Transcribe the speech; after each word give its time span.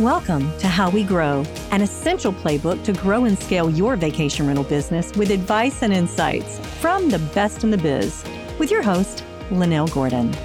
Welcome 0.00 0.54
to 0.58 0.68
How 0.68 0.90
We 0.90 1.04
Grow, 1.04 1.42
an 1.70 1.80
essential 1.80 2.30
playbook 2.30 2.84
to 2.84 2.92
grow 2.92 3.24
and 3.24 3.38
scale 3.38 3.70
your 3.70 3.96
vacation 3.96 4.46
rental 4.46 4.62
business 4.62 5.10
with 5.16 5.30
advice 5.30 5.82
and 5.82 5.90
insights 5.90 6.58
from 6.80 7.08
the 7.08 7.18
best 7.18 7.64
in 7.64 7.70
the 7.70 7.78
biz, 7.78 8.22
with 8.58 8.70
your 8.70 8.82
host, 8.82 9.24
Lynell 9.48 9.90
Gordon. 9.90 10.36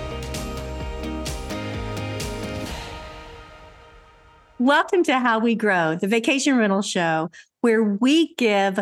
Welcome 4.57 5.03
to 5.03 5.19
How 5.19 5.39
We 5.39 5.55
Grow, 5.55 5.95
the 5.95 6.07
vacation 6.07 6.55
rental 6.55 6.81
show, 6.81 7.29
where 7.59 7.83
we 7.83 8.33
give 8.35 8.79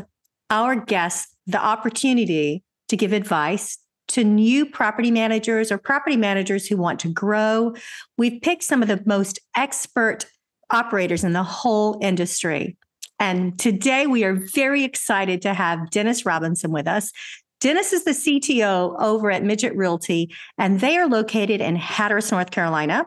our 0.52 0.76
guests 0.76 1.36
the 1.48 1.60
opportunity 1.60 2.64
to 2.90 2.96
give 2.96 3.12
advice 3.12 3.80
to 4.10 4.24
new 4.24 4.68
property 4.68 5.10
managers 5.10 5.72
or 5.72 5.80
property 5.80 6.16
managers 6.16 6.68
who 6.68 6.78
want 6.78 7.00
to 7.00 7.12
grow. 7.12 7.74
We've 8.20 8.40
picked 8.40 8.64
some 8.64 8.84
of 8.84 8.88
the 8.88 9.02
most 9.08 9.40
expert 9.56 10.28
operators 10.72 11.24
in 11.24 11.34
the 11.34 11.44
whole 11.44 11.98
industry. 12.02 12.78
And 13.20 13.58
today 13.60 14.08
we 14.08 14.24
are 14.24 14.36
very 14.54 14.84
excited 14.84 15.42
to 15.42 15.54
have 15.54 15.90
Dennis 15.90 16.26
Robinson 16.26 16.72
with 16.72 16.88
us. 16.88 17.12
Dennis 17.60 17.92
is 17.92 18.06
the 18.06 18.12
CTO 18.12 18.96
over 19.02 19.30
at 19.30 19.44
Midgett 19.44 19.76
Realty, 19.76 20.34
and 20.58 20.80
they 20.80 20.98
are 20.98 21.08
located 21.08 21.60
in 21.60 21.76
Hatteras, 21.76 22.32
North 22.32 22.52
Carolina. 22.52 23.06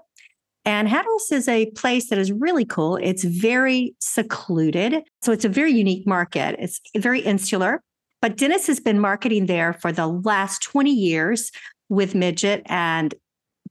And 0.64 0.88
Hatteras 0.88 1.32
is 1.32 1.48
a 1.48 1.70
place 1.70 2.10
that 2.10 2.18
is 2.18 2.30
really 2.30 2.64
cool. 2.64 2.96
It's 2.96 3.24
very 3.24 3.96
secluded. 3.98 5.02
So 5.22 5.32
it's 5.32 5.44
a 5.44 5.48
very 5.48 5.72
unique 5.72 6.06
market. 6.06 6.56
It's 6.58 6.80
very 6.96 7.20
insular. 7.20 7.82
But 8.20 8.36
Dennis 8.36 8.66
has 8.68 8.78
been 8.78 9.00
marketing 9.00 9.46
there 9.46 9.72
for 9.72 9.90
the 9.90 10.06
last 10.06 10.62
20 10.62 10.92
years 10.92 11.50
with 11.88 12.12
Midgett. 12.12 12.62
And 12.66 13.14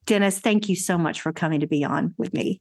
Dennis, 0.06 0.40
thank 0.40 0.68
you 0.68 0.76
so 0.76 0.98
much 0.98 1.22
for 1.22 1.32
coming 1.32 1.62
to 1.62 1.68
be 1.68 1.86
on 1.86 2.14
with 2.18 2.34
me. 2.34 2.60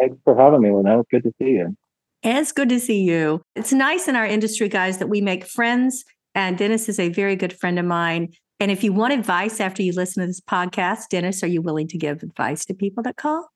Thanks 0.00 0.16
for 0.24 0.36
having 0.36 0.62
me, 0.62 0.70
Lynette. 0.70 1.00
It's 1.00 1.08
good 1.10 1.22
to 1.24 1.32
see 1.38 1.50
you. 1.50 1.76
It's 2.22 2.52
good 2.52 2.68
to 2.70 2.80
see 2.80 3.02
you. 3.02 3.42
It's 3.54 3.72
nice 3.72 4.08
in 4.08 4.16
our 4.16 4.26
industry, 4.26 4.68
guys, 4.68 4.98
that 4.98 5.08
we 5.08 5.20
make 5.20 5.44
friends. 5.44 6.04
And 6.34 6.56
Dennis 6.56 6.88
is 6.88 6.98
a 6.98 7.08
very 7.10 7.36
good 7.36 7.52
friend 7.58 7.78
of 7.78 7.84
mine. 7.84 8.32
And 8.58 8.70
if 8.70 8.84
you 8.84 8.92
want 8.92 9.14
advice 9.14 9.60
after 9.60 9.82
you 9.82 9.92
listen 9.92 10.22
to 10.22 10.26
this 10.26 10.40
podcast, 10.40 11.08
Dennis, 11.10 11.42
are 11.42 11.48
you 11.48 11.62
willing 11.62 11.88
to 11.88 11.98
give 11.98 12.22
advice 12.22 12.64
to 12.66 12.74
people 12.74 13.02
that 13.04 13.16
call? 13.16 13.48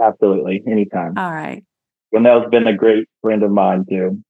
Absolutely. 0.00 0.62
Anytime. 0.66 1.16
All 1.16 1.32
right. 1.32 1.64
Lynell's 2.14 2.48
been 2.50 2.66
a 2.66 2.76
great 2.76 3.08
friend 3.22 3.42
of 3.42 3.50
mine, 3.50 3.84
too. 3.88 4.22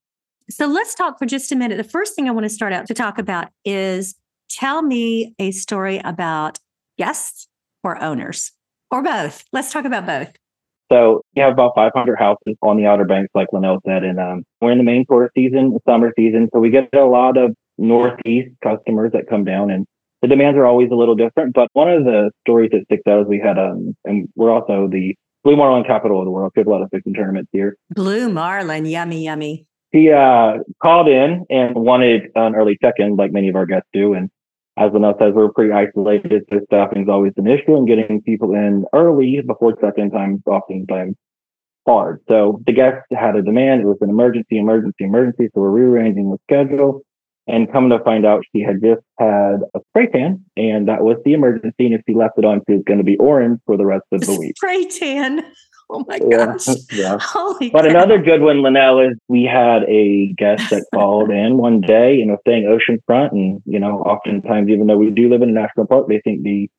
So 0.49 0.67
let's 0.67 0.95
talk 0.95 1.19
for 1.19 1.25
just 1.25 1.51
a 1.51 1.55
minute. 1.55 1.77
The 1.77 1.83
first 1.83 2.15
thing 2.15 2.27
I 2.27 2.31
want 2.31 2.45
to 2.45 2.49
start 2.49 2.73
out 2.73 2.87
to 2.87 2.93
talk 2.93 3.19
about 3.19 3.49
is 3.65 4.15
tell 4.49 4.81
me 4.81 5.33
a 5.39 5.51
story 5.51 6.01
about 6.03 6.59
guests 6.97 7.47
or 7.83 8.01
owners 8.01 8.51
or 8.91 9.01
both. 9.03 9.43
Let's 9.53 9.71
talk 9.71 9.85
about 9.85 10.05
both. 10.05 10.29
So 10.91 11.21
you 11.33 11.43
have 11.43 11.53
about 11.53 11.73
500 11.75 12.17
houses 12.17 12.55
on 12.61 12.77
the 12.77 12.85
Outer 12.85 13.05
Banks, 13.05 13.29
like 13.35 13.47
Lynell 13.53 13.79
said, 13.85 14.03
and 14.03 14.19
um, 14.19 14.43
we're 14.61 14.71
in 14.71 14.77
the 14.77 14.83
main 14.83 15.05
tourist 15.09 15.33
season, 15.35 15.77
summer 15.87 16.11
season. 16.17 16.49
So 16.53 16.59
we 16.59 16.69
get 16.69 16.89
a 16.93 17.05
lot 17.05 17.37
of 17.37 17.55
Northeast 17.77 18.49
customers 18.63 19.11
that 19.13 19.29
come 19.29 19.43
down, 19.43 19.69
and 19.69 19.85
the 20.21 20.27
demands 20.27 20.57
are 20.57 20.65
always 20.65 20.89
a 20.91 20.95
little 20.95 21.15
different. 21.15 21.53
But 21.53 21.69
one 21.73 21.89
of 21.89 22.05
the 22.05 22.31
stories 22.45 22.71
that 22.71 22.83
sticks 22.85 23.03
out 23.07 23.21
is 23.21 23.27
we 23.27 23.39
had, 23.39 23.59
um, 23.59 23.95
and 24.05 24.27
we're 24.35 24.51
also 24.51 24.87
the 24.91 25.15
Blue 25.43 25.55
Marlin 25.55 25.83
capital 25.83 26.19
of 26.19 26.25
the 26.25 26.31
world. 26.31 26.51
We 26.55 26.61
have 26.61 26.67
a 26.67 26.71
lot 26.71 26.81
of 26.81 26.89
fishing 26.89 27.13
tournaments 27.13 27.49
here. 27.53 27.77
Blue 27.95 28.29
Marlin, 28.29 28.85
yummy, 28.85 29.23
yummy 29.23 29.67
he 29.91 30.11
uh, 30.11 30.57
called 30.81 31.07
in 31.07 31.45
and 31.49 31.75
wanted 31.75 32.31
an 32.35 32.55
early 32.55 32.77
check-in, 32.81 33.15
like 33.15 33.31
many 33.31 33.49
of 33.49 33.55
our 33.55 33.65
guests 33.65 33.89
do. 33.91 34.13
And 34.13 34.29
as 34.79 34.91
Lynell 34.91 35.19
says, 35.19 35.33
we're 35.33 35.51
pretty 35.51 35.73
isolated, 35.73 36.45
so 36.49 36.61
staffing 36.65 37.03
is 37.03 37.09
always 37.09 37.33
an 37.35 37.47
issue, 37.47 37.75
and 37.75 37.85
getting 37.85 38.21
people 38.21 38.53
in 38.53 38.85
early 38.93 39.41
before 39.45 39.75
check-in 39.75 40.09
time 40.09 40.35
is 40.35 40.41
oftentimes 40.47 41.15
hard. 41.85 42.21
So 42.29 42.61
the 42.65 42.71
guest 42.71 43.05
had 43.11 43.35
a 43.35 43.41
demand; 43.41 43.81
it 43.81 43.85
was 43.85 43.97
an 43.99 44.09
emergency, 44.09 44.57
emergency, 44.57 45.03
emergency. 45.03 45.49
So 45.53 45.61
we're 45.61 45.69
rearranging 45.71 46.31
the 46.31 46.37
schedule, 46.49 47.01
and 47.45 47.69
come 47.71 47.89
to 47.89 47.99
find 48.05 48.25
out, 48.25 48.43
she 48.55 48.61
had 48.61 48.81
just 48.81 49.01
had 49.19 49.57
a 49.75 49.81
spray 49.89 50.07
tan, 50.07 50.45
and 50.55 50.87
that 50.87 51.03
was 51.03 51.17
the 51.25 51.33
emergency. 51.33 51.85
And 51.85 51.95
if 51.95 52.01
she 52.07 52.15
left 52.15 52.37
it 52.37 52.45
on, 52.45 52.61
she 52.65 52.75
was 52.75 52.83
going 52.85 52.99
to 52.99 53.03
be 53.03 53.17
orange 53.17 53.59
for 53.65 53.75
the 53.75 53.85
rest 53.85 54.05
of 54.13 54.21
the 54.21 54.35
week. 54.39 54.55
Spray 54.55 54.85
tan. 54.85 55.43
Oh 55.99 56.05
my 56.07 56.19
gosh. 56.31 56.67
Yeah. 56.91 57.17
Holy 57.19 57.71
but 57.71 57.85
another 57.85 58.19
good 58.19 58.41
one, 58.41 58.57
Lynell, 58.57 59.11
is 59.11 59.17
we 59.27 59.43
had 59.43 59.83
a 59.83 60.33
guest 60.33 60.69
that 60.69 60.85
called 60.93 61.31
in 61.31 61.57
one 61.57 61.81
day, 61.81 62.15
you 62.15 62.27
know, 62.27 62.37
saying 62.47 62.65
oceanfront. 62.65 63.31
And, 63.31 63.61
you 63.65 63.79
know, 63.79 63.99
oftentimes, 64.01 64.69
even 64.69 64.85
though 64.85 64.97
we 64.97 65.09
do 65.09 65.29
live 65.29 65.41
in 65.41 65.49
a 65.49 65.53
national 65.53 65.87
park, 65.87 66.07
they 66.07 66.21
think 66.21 66.43
the 66.43 66.69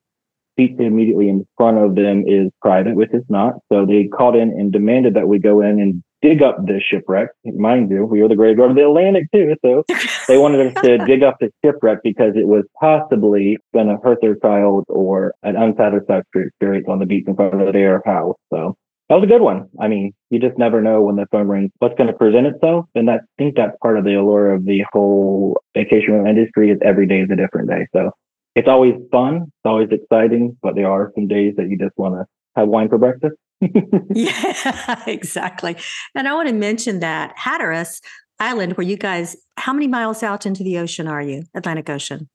seat 0.56 0.76
immediately 0.78 1.28
in 1.28 1.44
front 1.56 1.78
of 1.78 1.96
them 1.96 2.24
is 2.26 2.50
private, 2.62 2.94
which 2.94 3.12
is 3.12 3.24
not. 3.28 3.54
So 3.72 3.84
they 3.84 4.06
called 4.06 4.36
in 4.36 4.50
and 4.50 4.72
demanded 4.72 5.14
that 5.14 5.26
we 5.26 5.40
go 5.40 5.60
in 5.60 5.80
and 5.80 6.04
dig 6.22 6.42
up 6.42 6.64
the 6.66 6.80
shipwreck. 6.80 7.30
Mind 7.44 7.90
you, 7.90 8.04
we 8.04 8.22
were 8.22 8.28
the 8.28 8.36
graveyard 8.36 8.70
of 8.70 8.76
the 8.76 8.86
Atlantic 8.86 9.24
too. 9.32 9.56
So 9.64 9.84
they 10.28 10.38
wanted 10.38 10.68
us 10.68 10.82
to 10.84 10.98
dig 10.98 11.22
up 11.22 11.38
the 11.40 11.50
shipwreck 11.64 11.98
because 12.04 12.34
it 12.36 12.46
was 12.46 12.64
possibly 12.78 13.58
going 13.74 13.88
to 13.88 13.96
hurt 14.02 14.18
their 14.20 14.36
child 14.36 14.84
or 14.88 15.34
an 15.42 15.56
unsatisfactory 15.56 16.46
experience 16.46 16.86
on 16.88 16.98
the 16.98 17.06
beach 17.06 17.24
in 17.26 17.34
front 17.34 17.60
of 17.60 17.72
their 17.72 18.02
house. 18.04 18.36
So 18.52 18.76
that 19.10 19.16
was 19.16 19.24
a 19.24 19.26
good 19.26 19.42
one. 19.42 19.68
I 19.80 19.88
mean, 19.88 20.14
you 20.30 20.38
just 20.38 20.56
never 20.56 20.80
know 20.80 21.02
when 21.02 21.16
the 21.16 21.26
phone 21.32 21.48
rings 21.48 21.72
what's 21.80 21.96
going 21.96 22.06
to 22.06 22.12
present 22.12 22.46
itself. 22.46 22.86
And 22.94 23.08
that, 23.08 23.22
I 23.22 23.42
think 23.42 23.56
that's 23.56 23.76
part 23.82 23.98
of 23.98 24.04
the 24.04 24.14
allure 24.14 24.54
of 24.54 24.64
the 24.64 24.84
whole 24.92 25.60
vacation 25.74 26.12
rental 26.12 26.28
industry 26.28 26.70
is 26.70 26.78
every 26.80 27.08
day 27.08 27.22
is 27.22 27.28
a 27.28 27.34
different 27.34 27.68
day. 27.68 27.88
So 27.92 28.12
it's 28.54 28.68
always 28.68 28.94
fun. 29.10 29.42
It's 29.46 29.64
always 29.64 29.88
exciting, 29.90 30.56
but 30.62 30.76
there 30.76 30.88
are 30.88 31.10
some 31.16 31.26
days 31.26 31.54
that 31.56 31.68
you 31.68 31.76
just 31.76 31.98
want 31.98 32.14
to 32.14 32.26
have 32.54 32.68
wine 32.68 32.88
for 32.88 32.98
breakfast. 32.98 33.34
yeah, 34.14 35.02
exactly. 35.08 35.76
And 36.14 36.28
I 36.28 36.34
want 36.34 36.48
to 36.48 36.54
mention 36.54 37.00
that 37.00 37.36
Hatteras 37.36 38.00
Island, 38.38 38.76
where 38.76 38.86
you 38.86 38.96
guys, 38.96 39.36
how 39.56 39.72
many 39.72 39.88
miles 39.88 40.22
out 40.22 40.46
into 40.46 40.62
the 40.62 40.78
ocean 40.78 41.08
are 41.08 41.20
you? 41.20 41.42
Atlantic 41.52 41.90
Ocean? 41.90 42.28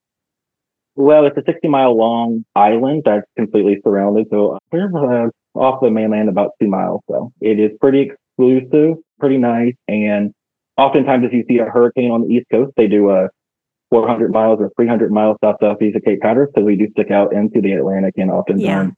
Well, 0.94 1.24
it's 1.24 1.38
a 1.38 1.42
60 1.46 1.68
mile 1.68 1.96
long 1.96 2.44
island 2.54 3.02
that's 3.06 3.26
completely 3.34 3.80
surrounded. 3.82 4.26
So 4.30 4.58
we're 4.70 5.26
uh, 5.26 5.30
off 5.58 5.80
the 5.80 5.90
mainland 5.90 6.28
about 6.28 6.52
two 6.60 6.68
miles. 6.68 7.00
So 7.08 7.32
it 7.40 7.58
is 7.58 7.70
pretty 7.80 8.10
exclusive, 8.10 8.96
pretty 9.18 9.38
nice. 9.38 9.74
And 9.88 10.32
oftentimes, 10.76 11.24
if 11.24 11.32
you 11.32 11.44
see 11.48 11.58
a 11.58 11.64
hurricane 11.64 12.10
on 12.10 12.22
the 12.22 12.34
East 12.34 12.46
Coast, 12.50 12.72
they 12.76 12.88
do 12.88 13.10
a 13.10 13.28
400 13.90 14.32
miles 14.32 14.58
or 14.60 14.70
300 14.76 15.12
miles 15.12 15.36
south 15.42 15.56
southeast 15.60 15.96
of 15.96 16.02
Cape 16.02 16.20
Hatteras 16.22 16.50
because 16.54 16.66
we 16.66 16.76
do 16.76 16.88
stick 16.90 17.10
out 17.10 17.32
into 17.32 17.60
the 17.60 17.72
Atlantic 17.72 18.14
and 18.16 18.30
oftentimes 18.30 18.62
yeah. 18.62 18.90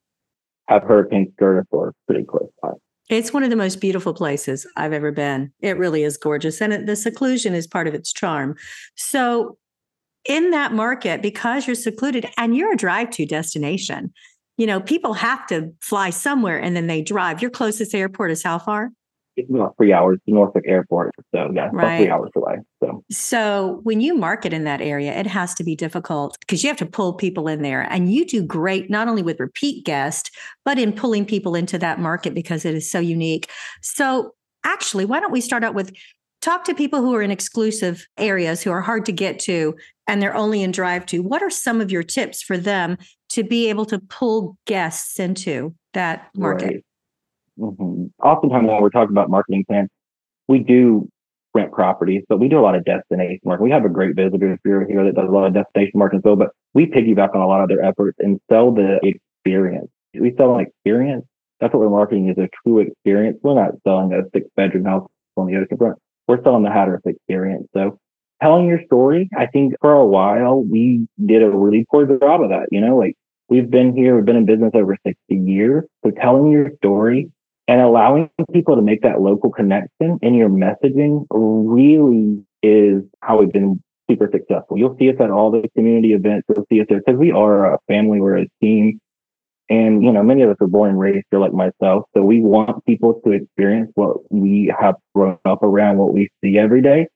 have 0.69 0.83
hurricanes 0.83 1.29
skirt 1.35 1.61
us 1.61 1.67
or 1.71 1.93
pretty 2.07 2.25
close 2.25 2.49
by. 2.63 2.71
It's 3.09 3.33
one 3.33 3.43
of 3.43 3.51
the 3.51 3.57
most 3.57 3.81
beautiful 3.81 4.13
places 4.13 4.67
I've 4.77 4.93
ever 4.93 5.13
been. 5.13 5.51
It 5.61 5.79
really 5.79 6.03
is 6.03 6.19
gorgeous. 6.19 6.61
And 6.61 6.73
it, 6.73 6.87
the 6.87 6.97
seclusion 6.97 7.55
is 7.55 7.67
part 7.67 7.87
of 7.89 7.95
its 7.95 8.13
charm. 8.13 8.55
So, 8.97 9.57
in 10.29 10.51
that 10.51 10.73
market, 10.73 11.23
because 11.23 11.67
you're 11.67 11.77
secluded 11.77 12.27
and 12.37 12.55
you're 12.55 12.73
a 12.73 12.77
drive 12.77 13.09
to 13.11 13.25
destination, 13.25 14.13
you 14.59 14.67
know, 14.67 14.81
people 14.81 15.15
have 15.15 15.47
to 15.47 15.73
fly 15.81 16.11
somewhere 16.11 16.59
and 16.59 16.77
then 16.77 16.89
they 16.89 17.01
drive. 17.01 17.41
Your 17.41 17.51
closest 17.51 17.95
airport 17.95 18.33
is 18.33 18.43
how 18.43 18.59
far? 18.59 18.91
It's 19.37 19.49
about 19.49 19.77
three 19.77 19.93
hours 19.93 20.19
to 20.27 20.35
Norfolk 20.35 20.65
Airport. 20.67 21.15
So 21.33 21.49
yeah, 21.55 21.69
right. 21.73 21.73
about 21.73 21.97
three 21.99 22.11
hours 22.11 22.31
away. 22.35 22.57
So 22.83 23.05
So 23.09 23.81
when 23.85 24.01
you 24.01 24.17
market 24.17 24.53
in 24.53 24.65
that 24.65 24.81
area, 24.81 25.13
it 25.13 25.29
has 25.29 25.55
to 25.55 25.65
be 25.65 25.77
difficult 25.77 26.37
because 26.41 26.65
you 26.65 26.69
have 26.69 26.77
to 26.79 26.87
pull 26.87 27.13
people 27.15 27.47
in 27.47 27.63
there. 27.63 27.83
And 27.83 28.13
you 28.13 28.27
do 28.27 28.43
great 28.43 28.91
not 28.91 29.07
only 29.07 29.23
with 29.23 29.39
repeat 29.39 29.85
guests, 29.85 30.33
but 30.65 30.77
in 30.77 30.93
pulling 30.93 31.25
people 31.25 31.55
into 31.55 31.79
that 31.79 32.01
market 32.01 32.35
because 32.35 32.65
it 32.65 32.75
is 32.75 32.91
so 32.91 32.99
unique. 32.99 33.49
So 33.81 34.35
actually, 34.65 35.05
why 35.05 35.21
don't 35.21 35.33
we 35.33 35.41
start 35.41 35.63
out 35.63 35.75
with 35.75 35.93
talk 36.41 36.65
to 36.65 36.75
people 36.75 37.01
who 37.01 37.15
are 37.15 37.23
in 37.23 37.31
exclusive 37.31 38.07
areas 38.17 38.63
who 38.63 38.73
are 38.73 38.81
hard 38.81 39.05
to 39.07 39.13
get 39.13 39.39
to 39.41 39.77
and 40.07 40.23
they're 40.23 40.35
only 40.35 40.63
in 40.63 40.71
drive 40.71 41.05
to 41.07 41.21
what 41.21 41.43
are 41.43 41.51
some 41.51 41.81
of 41.81 41.91
your 41.91 42.03
tips 42.03 42.43
for 42.43 42.57
them 42.57 42.97
to 43.31 43.45
be 43.45 43.69
able 43.69 43.85
to 43.87 43.99
pull 43.99 44.57
guests 44.67 45.19
into 45.19 45.75
that 45.95 46.29
market 46.35 46.85
right. 47.59 47.73
mm-hmm. 47.77 48.07
oftentimes 48.23 48.69
when 48.69 48.83
we're 48.83 48.91
talking 48.91 49.13
about 49.13 49.31
marketing 49.31 49.65
plans 49.69 49.89
we 50.49 50.59
do 50.59 51.09
rent 51.55 51.73
properties 51.73 52.23
but 52.29 52.39
we 52.39 52.49
do 52.49 52.59
a 52.59 52.63
lot 52.63 52.75
of 52.75 52.85
destination 52.85 53.41
marketing 53.45 53.65
we 53.65 53.71
have 53.71 53.85
a 53.85 53.89
great 53.89 54.15
visitor 54.15 54.59
bureau 54.63 54.87
here 54.87 55.05
that 55.05 55.15
does 55.15 55.29
a 55.29 55.33
lot 55.33 55.47
of 55.47 55.55
destination 55.55 55.93
marketing 55.95 56.23
so 56.25 56.37
but 56.37 56.51
we 56.75 56.87
piggyback 56.87 57.35
on 57.35 57.41
a 57.41 57.47
lot 57.47 57.63
of 57.63 57.69
their 57.69 57.83
efforts 57.83 58.17
and 58.21 58.41
sell 58.51 58.71
the 58.73 58.99
experience 59.03 59.89
we 60.15 60.35
sell 60.37 60.57
an 60.57 60.67
experience 60.67 61.25
that's 61.61 61.73
what 61.73 61.81
we're 61.81 61.91
marketing 61.91 62.29
is 62.29 62.39
a 62.39 62.49
true 62.63 62.81
experience 62.81 63.39
we're 63.43 63.55
not 63.55 63.73
selling 63.85 64.13
a 64.13 64.23
six 64.33 64.47
bedroom 64.57 64.85
house 64.85 65.09
on 65.39 65.47
the 65.47 65.57
ocean 65.57 65.77
front. 65.77 65.99
we're 66.27 66.43
selling 66.43 66.63
the 66.63 66.71
Hatteras 66.71 67.03
experience. 67.07 67.69
So 67.75 67.99
telling 68.43 68.67
your 68.67 68.85
story, 68.85 69.29
I 69.37 69.47
think 69.47 69.75
for 69.81 69.93
a 69.93 70.05
while 70.05 70.63
we 70.63 71.07
did 71.25 71.43
a 71.43 71.51
really 71.51 71.87
poor 71.91 72.07
job 72.07 72.43
of 72.43 72.51
that. 72.51 72.69
You 72.71 72.81
know, 72.81 72.97
like 72.97 73.17
we've 73.49 73.71
been 73.71 73.97
here, 73.97 74.17
we've 74.17 74.25
been 74.25 74.37
in 74.37 74.47
business 74.47 74.73
over 74.75 74.97
60 75.07 75.17
years. 75.31 75.85
So 76.05 76.11
telling 76.11 76.51
your 76.51 76.71
story 76.77 77.31
and 77.67 77.81
allowing 77.81 78.31
people 78.53 78.77
to 78.77 78.83
make 78.83 79.03
that 79.03 79.21
local 79.21 79.51
connection 79.51 80.19
in 80.23 80.35
your 80.35 80.49
messaging 80.49 81.27
really 81.31 82.45
is 82.63 83.03
how 83.23 83.39
we've 83.39 83.53
been 83.53 83.83
super 84.11 84.29
successful. 84.33 84.79
You'll 84.79 84.97
see 84.99 85.11
us 85.11 85.17
at 85.21 85.31
all 85.31 85.51
the 85.51 85.69
community 85.77 86.13
events. 86.13 86.47
You'll 86.49 86.67
see 86.71 86.81
us 86.81 86.87
there 86.89 87.01
because 87.05 87.19
we 87.19 87.31
are 87.31 87.75
a 87.75 87.79
family, 87.89 88.21
we're 88.21 88.39
a 88.39 88.47
team. 88.63 89.01
And, 89.71 90.03
you 90.03 90.11
know, 90.13 90.23
many 90.23 90.41
of 90.43 90.51
us 90.51 90.57
are 90.63 90.67
born 90.67 90.91
and 90.91 90.99
raised 90.99 91.27
here 91.31 91.41
like 91.41 91.53
myself. 91.53 92.05
So 92.17 92.23
we 92.23 92.41
want 92.41 92.85
people 92.87 93.21
to 93.27 93.33
experience 93.33 93.91
what 93.95 94.17
we 94.33 94.73
have 94.81 94.95
grown 95.15 95.39
up 95.45 95.63
around, 95.63 95.99
what 95.99 96.15
we 96.15 96.31
see 96.43 96.57
every 96.57 96.81
day. 96.81 97.09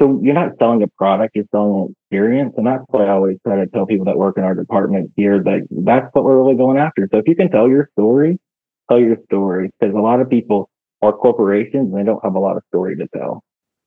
So 0.00 0.20
you're 0.22 0.34
not 0.34 0.52
selling 0.58 0.82
a 0.82 0.88
product, 0.88 1.36
you're 1.36 1.46
selling 1.50 1.86
an 1.86 1.94
experience. 2.02 2.54
And 2.56 2.66
that's 2.66 2.84
what 2.88 3.02
I 3.02 3.10
always 3.10 3.38
try 3.46 3.56
to 3.56 3.66
tell 3.66 3.86
people 3.86 4.04
that 4.06 4.16
work 4.16 4.36
in 4.36 4.44
our 4.44 4.54
department 4.54 5.10
here 5.16 5.42
that 5.42 5.66
that's 5.70 6.06
what 6.12 6.24
we're 6.24 6.36
really 6.36 6.56
going 6.56 6.76
after. 6.76 7.08
So 7.12 7.18
if 7.18 7.24
you 7.26 7.34
can 7.34 7.50
tell 7.50 7.68
your 7.68 7.88
story, 7.98 8.38
tell 8.90 9.00
your 9.00 9.16
story. 9.24 9.70
Because 9.78 9.94
a 9.94 9.98
lot 9.98 10.20
of 10.20 10.28
people 10.28 10.68
are 11.02 11.12
corporations 11.12 11.92
and 11.92 11.96
they 11.98 12.04
don't 12.04 12.22
have 12.22 12.34
a 12.34 12.38
lot 12.38 12.56
of 12.56 12.62
story 12.68 12.96
to 12.96 13.06
tell. 13.16 13.42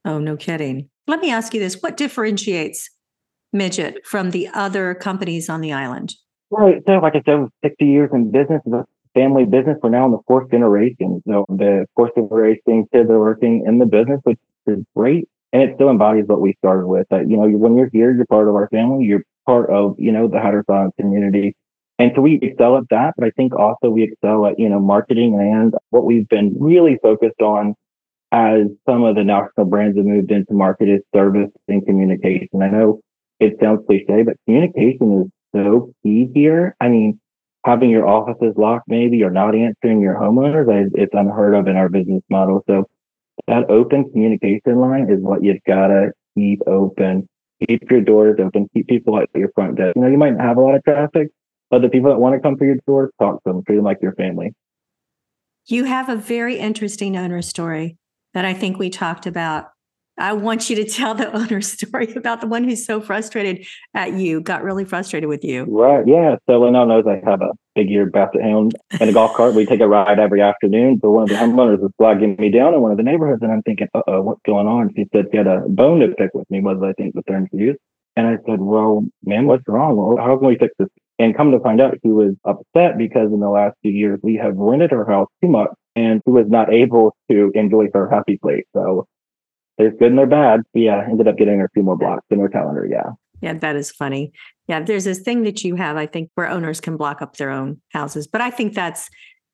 Oh, 0.05 0.17
no 0.17 0.35
kidding. 0.35 0.89
Let 1.07 1.19
me 1.19 1.31
ask 1.31 1.53
you 1.53 1.59
this. 1.59 1.81
What 1.81 1.97
differentiates 1.97 2.89
Midgett 3.55 3.97
from 4.05 4.31
the 4.31 4.47
other 4.53 4.95
companies 4.95 5.49
on 5.49 5.61
the 5.61 5.73
island? 5.73 6.15
Right. 6.51 6.81
So, 6.87 6.93
like 6.93 7.15
I 7.15 7.21
said, 7.25 7.47
60 7.63 7.85
years 7.85 8.09
in 8.13 8.31
business, 8.31 8.61
family 9.13 9.45
business. 9.45 9.77
We're 9.83 9.89
now 9.89 10.05
in 10.05 10.11
the 10.11 10.19
fourth 10.27 10.49
generation. 10.49 11.21
So, 11.27 11.45
the 11.49 11.85
fourth 11.95 12.15
generation 12.15 12.87
kids 12.91 13.09
are 13.09 13.19
working 13.19 13.65
in 13.67 13.77
the 13.77 13.85
business, 13.85 14.19
which 14.23 14.39
is 14.65 14.79
great. 14.95 15.27
And 15.51 15.63
it 15.63 15.75
still 15.75 15.89
embodies 15.89 16.25
what 16.27 16.41
we 16.41 16.55
started 16.59 16.87
with. 16.87 17.07
That, 17.09 17.29
you 17.29 17.37
know, 17.37 17.47
when 17.49 17.75
you're 17.75 17.89
here, 17.91 18.13
you're 18.13 18.25
part 18.25 18.47
of 18.47 18.55
our 18.55 18.69
family. 18.69 19.05
You're 19.05 19.23
part 19.45 19.69
of, 19.69 19.95
you 19.97 20.11
know, 20.11 20.27
the 20.27 20.37
Hatteras 20.37 20.91
community. 20.99 21.55
And 21.97 22.11
so 22.15 22.21
we 22.21 22.39
excel 22.41 22.77
at 22.77 22.87
that, 22.91 23.15
but 23.17 23.25
I 23.25 23.31
think 23.31 23.53
also 23.53 23.89
we 23.89 24.03
excel 24.03 24.45
at, 24.45 24.57
you 24.57 24.69
know, 24.69 24.79
marketing 24.79 25.35
and 25.39 25.73
what 25.89 26.05
we've 26.05 26.29
been 26.29 26.55
really 26.57 26.97
focused 27.01 27.41
on 27.41 27.75
as 28.31 28.67
some 28.87 29.03
of 29.03 29.15
the 29.15 29.23
national 29.23 29.65
brands 29.65 29.97
have 29.97 30.05
moved 30.05 30.31
into 30.31 30.53
market 30.53 30.87
is 30.87 31.01
service 31.13 31.49
and 31.67 31.85
communication. 31.85 32.61
I 32.61 32.69
know 32.69 33.01
it 33.39 33.57
sounds 33.61 33.81
cliche, 33.87 34.23
but 34.23 34.37
communication 34.45 35.23
is 35.23 35.31
so 35.53 35.91
key 36.03 36.29
here. 36.33 36.75
I 36.79 36.89
mean, 36.89 37.19
having 37.65 37.89
your 37.89 38.07
offices 38.07 38.53
locked 38.55 38.87
maybe 38.87 39.23
or 39.23 39.31
not 39.31 39.55
answering 39.55 39.99
your 39.99 40.15
homeowners, 40.15 40.91
it's 40.93 41.13
unheard 41.13 41.55
of 41.55 41.67
in 41.67 41.75
our 41.75 41.89
business 41.89 42.21
model. 42.29 42.63
So 42.67 42.87
that 43.47 43.69
open 43.69 44.09
communication 44.11 44.79
line 44.79 45.09
is 45.09 45.19
what 45.21 45.43
you've 45.43 45.63
got 45.65 45.87
to 45.87 46.11
keep 46.35 46.61
open. 46.67 47.27
Keep 47.67 47.91
your 47.91 48.01
doors 48.01 48.39
open. 48.39 48.69
Keep 48.73 48.87
people 48.87 49.19
at 49.19 49.29
your 49.35 49.51
front 49.53 49.77
desk. 49.77 49.95
You 49.95 50.03
know, 50.03 50.07
you 50.07 50.17
might 50.17 50.39
have 50.39 50.57
a 50.57 50.61
lot 50.61 50.75
of 50.75 50.83
traffic, 50.83 51.29
but 51.69 51.81
the 51.81 51.89
people 51.89 52.09
that 52.09 52.19
want 52.19 52.35
to 52.35 52.39
come 52.39 52.57
through 52.57 52.67
your 52.67 52.77
door, 52.87 53.11
talk 53.19 53.43
to 53.43 53.51
them, 53.51 53.63
treat 53.65 53.75
them 53.75 53.85
like 53.85 53.99
your 54.01 54.13
family. 54.13 54.53
You 55.65 55.83
have 55.83 56.09
a 56.09 56.15
very 56.15 56.57
interesting 56.57 57.17
owner 57.17 57.41
story 57.41 57.97
that 58.33 58.45
I 58.45 58.53
think 58.53 58.79
we 58.79 58.89
talked 58.89 59.25
about 59.25 59.71
I 60.19 60.33
want 60.33 60.69
you 60.69 60.75
to 60.75 60.85
tell 60.85 61.15
the 61.15 61.31
owner's 61.35 61.71
story 61.71 62.13
about 62.13 62.41
the 62.41 62.47
one 62.47 62.63
who's 62.63 62.85
so 62.85 63.01
frustrated 63.01 63.65
at 63.93 64.13
you, 64.13 64.41
got 64.41 64.63
really 64.63 64.85
frustrated 64.85 65.29
with 65.29 65.43
you. 65.43 65.63
Right. 65.63 66.05
Yeah. 66.05 66.35
So 66.47 66.59
Lynell 66.59 66.87
knows 66.87 67.05
I 67.07 67.27
have 67.27 67.41
a 67.41 67.51
big 67.75 67.89
eared 67.89 68.11
basset 68.11 68.41
hound 68.41 68.75
and 68.99 69.09
a 69.09 69.13
golf 69.13 69.33
cart. 69.33 69.55
We 69.55 69.65
take 69.65 69.79
a 69.79 69.87
ride 69.87 70.19
every 70.19 70.41
afternoon. 70.41 70.99
So 71.01 71.09
one 71.11 71.23
of 71.23 71.29
the 71.29 71.35
homeowners 71.35 71.79
was 71.79 71.91
flagging 71.97 72.35
me 72.37 72.51
down 72.51 72.73
in 72.73 72.81
one 72.81 72.91
of 72.91 72.97
the 72.97 73.03
neighborhoods. 73.03 73.41
And 73.41 73.51
I'm 73.51 73.61
thinking, 73.63 73.87
uh 73.93 74.01
oh, 74.07 74.21
what's 74.21 74.41
going 74.45 74.67
on? 74.67 74.93
She 74.95 75.05
said 75.13 75.27
she 75.31 75.37
had 75.37 75.47
a 75.47 75.61
bone 75.67 76.01
to 76.01 76.09
pick 76.09 76.31
with 76.33 76.49
me, 76.51 76.59
was 76.59 76.77
I 76.83 76.93
think 76.93 77.15
the 77.15 77.23
term 77.23 77.47
she 77.51 77.57
used. 77.57 77.79
And 78.15 78.27
I 78.27 78.37
said, 78.45 78.59
well, 78.59 79.05
man, 79.23 79.45
what's 79.47 79.63
wrong? 79.67 79.95
Well, 79.95 80.17
how 80.17 80.37
can 80.37 80.47
we 80.47 80.57
fix 80.57 80.73
this? 80.77 80.89
And 81.19 81.35
come 81.35 81.51
to 81.51 81.59
find 81.59 81.79
out, 81.79 81.97
she 82.03 82.11
was 82.11 82.33
upset 82.43 82.97
because 82.97 83.31
in 83.31 83.39
the 83.39 83.49
last 83.49 83.75
few 83.81 83.91
years, 83.91 84.19
we 84.23 84.35
have 84.35 84.55
rented 84.55 84.91
her 84.91 85.05
house 85.05 85.27
too 85.41 85.49
much 85.49 85.69
and 85.95 86.21
she 86.25 86.31
was 86.31 86.45
not 86.47 86.73
able 86.73 87.15
to 87.29 87.51
enjoy 87.55 87.87
her 87.93 88.09
happy 88.09 88.37
place. 88.37 88.65
So 88.73 89.05
there's 89.79 89.93
good 89.97 90.09
and 90.09 90.19
they're 90.19 90.27
bad. 90.27 90.61
Yeah, 90.73 91.03
ended 91.09 91.27
up 91.27 91.37
getting 91.37 91.61
a 91.61 91.67
few 91.73 91.81
more 91.81 91.97
blocks 91.97 92.25
in 92.29 92.39
her 92.39 92.49
calendar. 92.49 92.87
Yeah. 92.89 93.11
Yeah, 93.41 93.53
that 93.53 93.77
is 93.77 93.89
funny. 93.89 94.33
Yeah, 94.67 94.81
there's 94.81 95.05
this 95.05 95.21
thing 95.21 95.43
that 95.43 95.63
you 95.63 95.75
have, 95.75 95.95
I 95.95 96.05
think, 96.05 96.29
where 96.35 96.49
owners 96.49 96.81
can 96.81 96.97
block 96.97 97.21
up 97.21 97.37
their 97.37 97.49
own 97.49 97.81
houses. 97.93 98.27
But 98.27 98.41
I 98.41 98.51
think 98.51 98.73
that's 98.73 99.09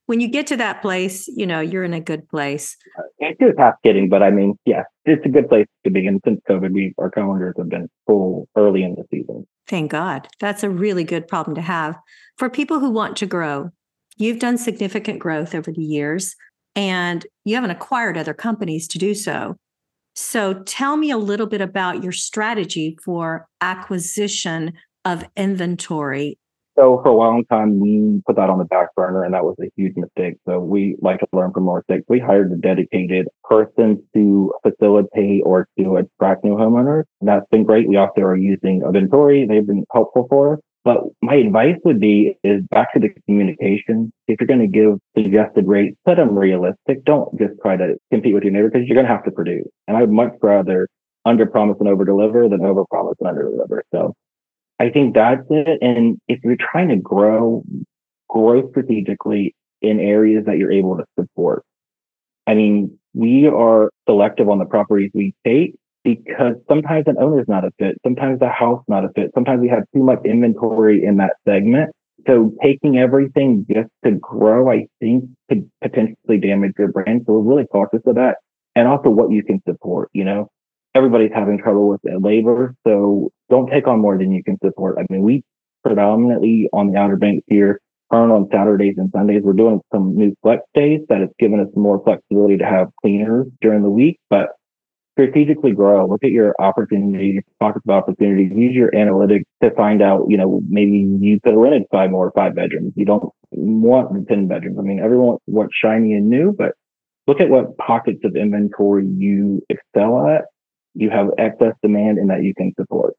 when 0.07 0.19
you 0.19 0.27
get 0.27 0.47
to 0.47 0.57
that 0.57 0.81
place, 0.81 1.27
you 1.27 1.45
know, 1.45 1.59
you're 1.59 1.83
in 1.83 1.93
a 1.93 2.01
good 2.01 2.27
place. 2.27 2.75
It's 3.19 3.39
just 3.39 3.59
half 3.59 3.75
kidding, 3.83 4.09
but 4.09 4.23
I 4.23 4.31
mean, 4.31 4.57
yeah, 4.65 4.83
it's 5.05 5.23
a 5.25 5.29
good 5.29 5.47
place 5.47 5.67
to 5.83 5.91
be. 5.91 6.07
And 6.07 6.19
since 6.25 6.41
COVID, 6.49 6.71
we 6.71 6.95
our 6.97 7.11
calendars 7.11 7.55
have 7.57 7.69
been 7.69 7.87
full 8.07 8.49
early 8.55 8.83
in 8.83 8.95
the 8.95 9.03
season. 9.11 9.45
Thank 9.67 9.91
God. 9.91 10.27
That's 10.39 10.63
a 10.63 10.69
really 10.69 11.03
good 11.03 11.27
problem 11.27 11.55
to 11.55 11.61
have 11.61 11.95
for 12.37 12.49
people 12.49 12.79
who 12.79 12.89
want 12.89 13.15
to 13.17 13.27
grow. 13.27 13.69
You've 14.17 14.39
done 14.39 14.57
significant 14.57 15.19
growth 15.19 15.53
over 15.53 15.71
the 15.71 15.83
years, 15.83 16.35
and 16.75 17.25
you 17.43 17.55
haven't 17.55 17.71
acquired 17.71 18.17
other 18.17 18.33
companies 18.33 18.87
to 18.89 18.97
do 18.97 19.13
so. 19.13 19.57
So 20.15 20.53
tell 20.63 20.95
me 20.95 21.11
a 21.11 21.17
little 21.17 21.47
bit 21.47 21.61
about 21.61 22.01
your 22.01 22.13
strategy 22.13 22.97
for 23.03 23.47
acquisition 23.59 24.73
of 25.03 25.25
inventory. 25.35 26.39
So 26.77 26.99
for 27.03 27.09
a 27.09 27.15
long 27.15 27.45
time, 27.45 27.79
we 27.79 28.21
put 28.25 28.35
that 28.35 28.49
on 28.49 28.57
the 28.57 28.65
back 28.65 28.93
burner 28.95 29.23
and 29.23 29.33
that 29.33 29.45
was 29.45 29.55
a 29.61 29.71
huge 29.77 29.95
mistake. 29.95 30.35
So 30.45 30.59
we 30.59 30.97
like 31.01 31.19
to 31.19 31.27
learn 31.31 31.53
from 31.53 31.69
our 31.69 31.83
mistakes. 31.87 32.05
We 32.09 32.19
hired 32.19 32.51
a 32.51 32.57
dedicated 32.57 33.27
person 33.45 34.03
to 34.13 34.53
facilitate 34.61 35.43
or 35.45 35.69
to 35.79 35.95
attract 35.97 36.43
new 36.43 36.55
homeowners. 36.55 37.03
And 37.21 37.29
that's 37.29 37.45
been 37.49 37.63
great. 37.63 37.87
We 37.87 37.95
also 37.95 38.21
are 38.21 38.35
using 38.35 38.81
inventory. 38.85 39.45
They've 39.47 39.65
been 39.65 39.85
helpful 39.93 40.27
for 40.29 40.55
us. 40.55 40.59
But 40.85 40.99
my 41.23 41.33
advice 41.33 41.77
would 41.83 41.99
be 41.99 42.37
is 42.43 42.61
back 42.69 42.93
to 42.93 42.99
the 42.99 43.09
communication. 43.25 44.13
If 44.27 44.39
you're 44.39 44.47
going 44.47 44.59
to 44.59 44.67
give 44.67 44.99
suggested 45.17 45.67
rates, 45.67 45.97
set 46.07 46.17
them 46.17 46.37
realistic. 46.37 47.03
Don't 47.05 47.35
just 47.39 47.53
try 47.63 47.75
to 47.75 47.95
compete 48.11 48.35
with 48.35 48.43
your 48.43 48.53
neighbor 48.53 48.69
because 48.69 48.87
you're 48.87 48.95
going 48.95 49.07
to 49.07 49.11
have 49.11 49.25
to 49.25 49.31
produce. 49.31 49.67
And 49.87 49.97
I 49.97 50.01
would 50.01 50.11
much 50.11 50.33
rather 50.43 50.87
under 51.25 51.47
promise 51.47 51.77
and 51.79 51.89
over 51.89 52.05
deliver 52.05 52.47
than 52.47 52.63
over 52.63 52.85
promise 52.85 53.15
and 53.19 53.27
under 53.27 53.49
deliver. 53.49 53.83
So 53.91 54.13
I 54.79 54.91
think 54.91 55.15
that's 55.15 55.41
it. 55.49 55.79
And 55.81 56.19
if 56.27 56.39
you're 56.43 56.55
trying 56.71 56.89
to 56.89 56.97
grow, 56.97 57.63
grow 58.29 58.69
strategically 58.69 59.55
in 59.81 59.99
areas 59.99 60.45
that 60.45 60.59
you're 60.59 60.71
able 60.71 60.97
to 60.97 61.05
support. 61.19 61.63
I 62.45 62.53
mean, 62.53 62.99
we 63.15 63.47
are 63.47 63.89
selective 64.07 64.49
on 64.49 64.59
the 64.59 64.65
properties 64.65 65.09
we 65.15 65.33
take 65.43 65.73
because 66.05 66.53
sometimes 66.69 67.05
an 67.07 67.15
owner's 67.19 67.47
not 67.47 67.65
a 67.65 67.71
fit. 67.79 67.97
Sometimes 68.05 68.39
the 68.39 68.47
house 68.47 68.83
not 68.87 69.03
a 69.03 69.09
fit. 69.15 69.31
Sometimes 69.33 69.59
we 69.59 69.67
have 69.69 69.83
too 69.93 70.03
much 70.03 70.19
inventory 70.23 71.03
in 71.03 71.17
that 71.17 71.33
segment. 71.47 71.89
So 72.27 72.53
taking 72.63 72.97
everything 72.99 73.65
just 73.69 73.89
to 74.03 74.11
grow, 74.11 74.71
I 74.71 74.85
think 74.99 75.25
could 75.49 75.69
potentially 75.81 76.37
damage 76.37 76.73
your 76.77 76.89
brand. 76.89 77.23
So 77.25 77.33
we're 77.33 77.55
really 77.55 77.65
cautious 77.65 78.01
of 78.05 78.15
that. 78.15 78.37
And 78.75 78.87
also 78.87 79.09
what 79.09 79.31
you 79.31 79.43
can 79.43 79.61
support, 79.67 80.09
you 80.13 80.23
know, 80.23 80.47
everybody's 80.93 81.31
having 81.33 81.57
trouble 81.57 81.87
with 81.89 82.01
labor. 82.03 82.75
So 82.85 83.31
don't 83.49 83.69
take 83.69 83.87
on 83.87 83.99
more 83.99 84.17
than 84.17 84.31
you 84.31 84.43
can 84.43 84.57
support. 84.63 84.97
I 84.99 85.11
mean, 85.11 85.23
we 85.23 85.43
predominantly 85.83 86.69
on 86.71 86.91
the 86.91 86.99
Outer 86.99 87.17
Banks 87.17 87.43
here 87.47 87.79
earn 88.13 88.29
on 88.29 88.47
Saturdays 88.51 88.95
and 88.97 89.09
Sundays. 89.11 89.41
We're 89.43 89.53
doing 89.53 89.81
some 89.91 90.15
new 90.15 90.35
flex 90.43 90.61
days 90.75 91.01
that 91.09 91.21
has 91.21 91.29
given 91.39 91.59
us 91.59 91.67
more 91.75 92.01
flexibility 92.03 92.57
to 92.57 92.65
have 92.65 92.89
cleaners 93.01 93.47
during 93.61 93.81
the 93.81 93.89
week, 93.89 94.19
but 94.29 94.49
strategically 95.15 95.71
grow. 95.71 96.07
Look 96.07 96.23
at 96.23 96.31
your 96.31 96.53
opportunities, 96.59 97.41
talk 97.61 97.77
about 97.77 98.03
opportunities, 98.03 98.51
use 98.53 98.75
your 98.75 98.91
analytics 98.91 99.45
to 99.63 99.71
find 99.71 100.01
out, 100.01 100.25
you 100.27 100.37
know, 100.37 100.61
maybe 100.67 101.07
you 101.19 101.39
could 101.41 101.53
have 101.53 101.61
rented 101.61 101.83
five 101.91 102.11
more 102.11 102.31
five 102.35 102.53
bedrooms. 102.53 102.93
You 102.95 103.05
don't 103.05 103.29
want 103.51 104.13
the 104.13 104.25
10 104.27 104.47
bedrooms. 104.47 104.77
I 104.77 104.81
mean, 104.81 104.99
everyone 104.99 105.37
wants 105.47 105.73
shiny 105.81 106.13
and 106.13 106.29
new, 106.29 106.53
but 106.57 106.73
look 107.27 107.39
at 107.39 107.49
what 107.49 107.77
pockets 107.77 108.19
of 108.25 108.35
inventory 108.35 109.07
you 109.07 109.61
excel 109.69 110.27
at. 110.27 110.45
You 110.93 111.09
have 111.09 111.27
excess 111.37 111.73
demand 111.81 112.17
and 112.17 112.29
that 112.29 112.43
you 112.43 112.53
can 112.53 112.73
support. 112.77 113.13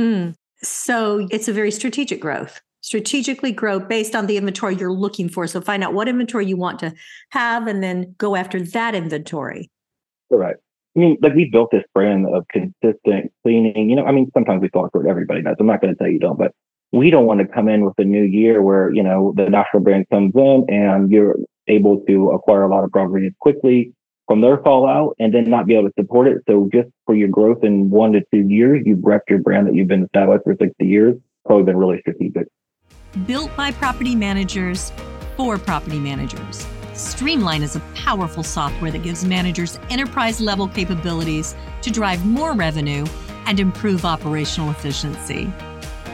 Mm. 0.00 0.34
So 0.62 1.28
it's 1.30 1.48
a 1.48 1.52
very 1.52 1.70
strategic 1.70 2.20
growth. 2.20 2.60
Strategically 2.80 3.52
grow 3.52 3.80
based 3.80 4.14
on 4.14 4.26
the 4.26 4.36
inventory 4.36 4.76
you're 4.76 4.92
looking 4.92 5.28
for. 5.28 5.46
So 5.46 5.60
find 5.60 5.84
out 5.84 5.92
what 5.92 6.08
inventory 6.08 6.46
you 6.46 6.56
want 6.56 6.78
to 6.78 6.94
have 7.30 7.66
and 7.66 7.82
then 7.82 8.14
go 8.16 8.34
after 8.34 8.62
that 8.62 8.94
inventory. 8.94 9.70
Correct. 10.30 10.60
I 10.96 11.00
mean, 11.00 11.18
like 11.22 11.34
we 11.34 11.48
built 11.50 11.70
this 11.70 11.84
brand 11.94 12.26
of 12.26 12.46
consistent 12.48 13.32
cleaning. 13.42 13.90
You 13.90 13.96
know, 13.96 14.04
I 14.04 14.12
mean, 14.12 14.30
sometimes 14.34 14.62
we 14.62 14.68
fall 14.68 14.88
short. 14.92 15.06
Everybody 15.06 15.42
does. 15.42 15.56
I'm 15.60 15.66
not 15.66 15.80
going 15.80 15.94
to 15.94 15.98
tell 15.98 16.08
you 16.08 16.18
don't, 16.18 16.38
but 16.38 16.52
we 16.92 17.10
don't 17.10 17.26
want 17.26 17.40
to 17.40 17.46
come 17.46 17.68
in 17.68 17.84
with 17.84 17.94
a 17.98 18.04
new 18.04 18.22
year 18.22 18.62
where 18.62 18.92
you 18.92 19.02
know 19.02 19.32
the 19.36 19.48
national 19.48 19.82
brand 19.82 20.06
comes 20.10 20.32
in 20.34 20.66
and 20.68 21.10
you're 21.10 21.36
able 21.68 22.00
to 22.08 22.30
acquire 22.30 22.62
a 22.62 22.68
lot 22.68 22.84
of 22.84 22.90
properties 22.90 23.32
quickly 23.40 23.92
from 24.26 24.40
their 24.40 24.58
fallout 24.58 25.14
and 25.18 25.34
then 25.34 25.48
not 25.48 25.66
be 25.66 25.74
able 25.74 25.88
to 25.88 25.94
support 25.98 26.28
it. 26.28 26.38
So 26.48 26.68
just 26.72 26.88
for 27.06 27.14
your 27.14 27.28
growth 27.28 27.64
in 27.64 27.90
one 27.90 28.12
to 28.12 28.20
two 28.32 28.46
years, 28.46 28.82
you've 28.84 29.02
wrecked 29.02 29.30
your 29.30 29.40
brand 29.40 29.66
that 29.66 29.74
you've 29.74 29.88
been 29.88 30.04
established 30.04 30.44
for 30.44 30.54
60 30.58 30.84
years. 30.84 31.16
Probably 31.46 31.64
been 31.64 31.76
really 31.76 32.00
strategic. 32.00 32.46
Built 33.26 33.54
by 33.56 33.72
property 33.72 34.14
managers 34.14 34.92
for 35.36 35.56
property 35.56 35.98
managers. 35.98 36.66
Streamline 36.98 37.62
is 37.62 37.76
a 37.76 37.82
powerful 37.94 38.42
software 38.42 38.90
that 38.90 39.04
gives 39.04 39.24
managers 39.24 39.78
enterprise 39.88 40.40
level 40.40 40.66
capabilities 40.66 41.54
to 41.80 41.92
drive 41.92 42.26
more 42.26 42.54
revenue 42.54 43.06
and 43.46 43.60
improve 43.60 44.04
operational 44.04 44.70
efficiency. 44.70 45.52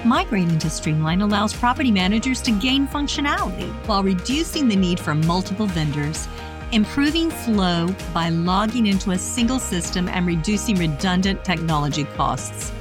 Migrating 0.05 0.59
to 0.59 0.69
Streamline 0.69 1.23
allows 1.23 1.55
property 1.55 1.91
managers 1.91 2.43
to 2.43 2.51
gain 2.51 2.87
functionality 2.87 3.73
while 3.87 4.03
reducing 4.03 4.69
the 4.69 4.77
need 4.77 5.01
for 5.01 5.15
multiple 5.15 5.65
vendors, 5.65 6.29
improving 6.71 7.31
flow 7.31 7.89
by 8.13 8.29
logging 8.29 8.87
into 8.87 9.13
a 9.13 9.19
single 9.19 9.59
system 9.59 10.07
and 10.09 10.27
reducing 10.27 10.77
redundant 10.77 11.43
technology 11.47 12.05
costs. 12.15 12.73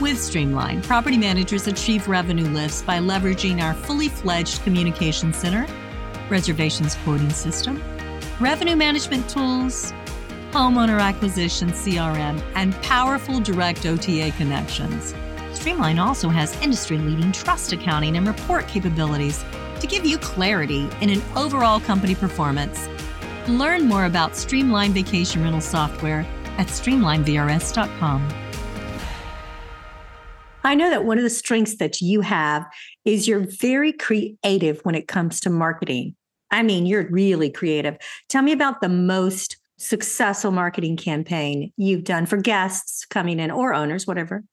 With 0.00 0.20
Streamline, 0.20 0.82
property 0.82 1.18
managers 1.18 1.68
achieve 1.68 2.08
revenue 2.08 2.48
lifts 2.48 2.82
by 2.82 2.98
leveraging 2.98 3.62
our 3.62 3.74
fully 3.74 4.08
fledged 4.08 4.64
communication 4.64 5.32
center, 5.32 5.68
reservations 6.30 6.94
quoting 7.04 7.30
system, 7.30 7.82
revenue 8.40 8.76
management 8.76 9.28
tools, 9.28 9.92
homeowner 10.50 11.00
acquisition 11.00 11.68
CRM, 11.70 12.42
and 12.54 12.74
powerful 12.82 13.40
direct 13.40 13.86
OTA 13.86 14.32
connections. 14.36 15.14
Streamline 15.52 15.98
also 15.98 16.28
has 16.28 16.60
industry 16.60 16.98
leading 16.98 17.32
trust 17.32 17.72
accounting 17.72 18.16
and 18.16 18.26
report 18.26 18.66
capabilities 18.68 19.44
to 19.80 19.86
give 19.86 20.04
you 20.04 20.18
clarity 20.18 20.88
in 21.00 21.10
an 21.10 21.22
overall 21.36 21.80
company 21.80 22.14
performance. 22.14 22.88
Learn 23.48 23.86
more 23.86 24.04
about 24.04 24.36
Streamline 24.36 24.92
Vacation 24.92 25.42
Rental 25.42 25.60
Software 25.60 26.26
at 26.58 26.68
streamlinevrs.com. 26.68 28.41
I 30.64 30.74
know 30.74 30.90
that 30.90 31.04
one 31.04 31.18
of 31.18 31.24
the 31.24 31.30
strengths 31.30 31.76
that 31.78 32.00
you 32.00 32.20
have 32.20 32.66
is 33.04 33.26
you're 33.26 33.46
very 33.60 33.92
creative 33.92 34.80
when 34.84 34.94
it 34.94 35.08
comes 35.08 35.40
to 35.40 35.50
marketing. 35.50 36.14
I 36.50 36.62
mean, 36.62 36.86
you're 36.86 37.08
really 37.10 37.50
creative. 37.50 37.96
Tell 38.28 38.42
me 38.42 38.52
about 38.52 38.80
the 38.80 38.88
most 38.88 39.56
successful 39.78 40.52
marketing 40.52 40.96
campaign 40.96 41.72
you've 41.76 42.04
done 42.04 42.26
for 42.26 42.36
guests 42.36 43.04
coming 43.06 43.40
in 43.40 43.50
or 43.50 43.74
owners, 43.74 44.06
whatever. 44.06 44.44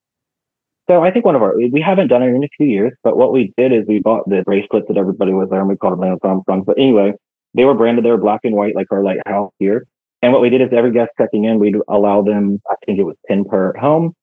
So 0.89 1.03
I 1.03 1.11
think 1.11 1.23
one 1.23 1.35
of 1.35 1.43
our 1.43 1.55
we 1.55 1.81
haven't 1.85 2.07
done 2.07 2.23
it 2.23 2.33
in 2.33 2.43
a 2.43 2.49
few 2.57 2.65
years, 2.65 2.93
but 3.03 3.15
what 3.15 3.31
we 3.31 3.53
did 3.57 3.71
is 3.71 3.85
we 3.87 3.99
bought 3.99 4.27
the 4.27 4.41
bracelets 4.43 4.87
that 4.87 4.97
everybody 4.97 5.33
was 5.33 5.47
wearing. 5.49 5.67
We 5.67 5.75
called 5.75 6.01
them 6.01 6.17
Armstrong. 6.23 6.63
But 6.63 6.79
anyway, 6.79 7.13
they 7.53 7.65
were 7.65 7.75
branded. 7.75 8.03
They 8.03 8.09
were 8.09 8.17
black 8.17 8.39
and 8.43 8.55
white, 8.55 8.75
like 8.75 8.87
our 8.91 9.03
lighthouse 9.03 9.51
here. 9.59 9.85
And 10.23 10.33
what 10.33 10.41
we 10.41 10.49
did 10.49 10.61
is 10.61 10.69
every 10.71 10.91
guest 10.91 11.11
checking 11.19 11.45
in, 11.45 11.59
we'd 11.59 11.75
allow 11.87 12.23
them. 12.23 12.59
I 12.67 12.73
think 12.85 12.97
it 12.97 13.03
was 13.03 13.15
ten 13.27 13.45
per 13.45 13.73
home. 13.77 14.15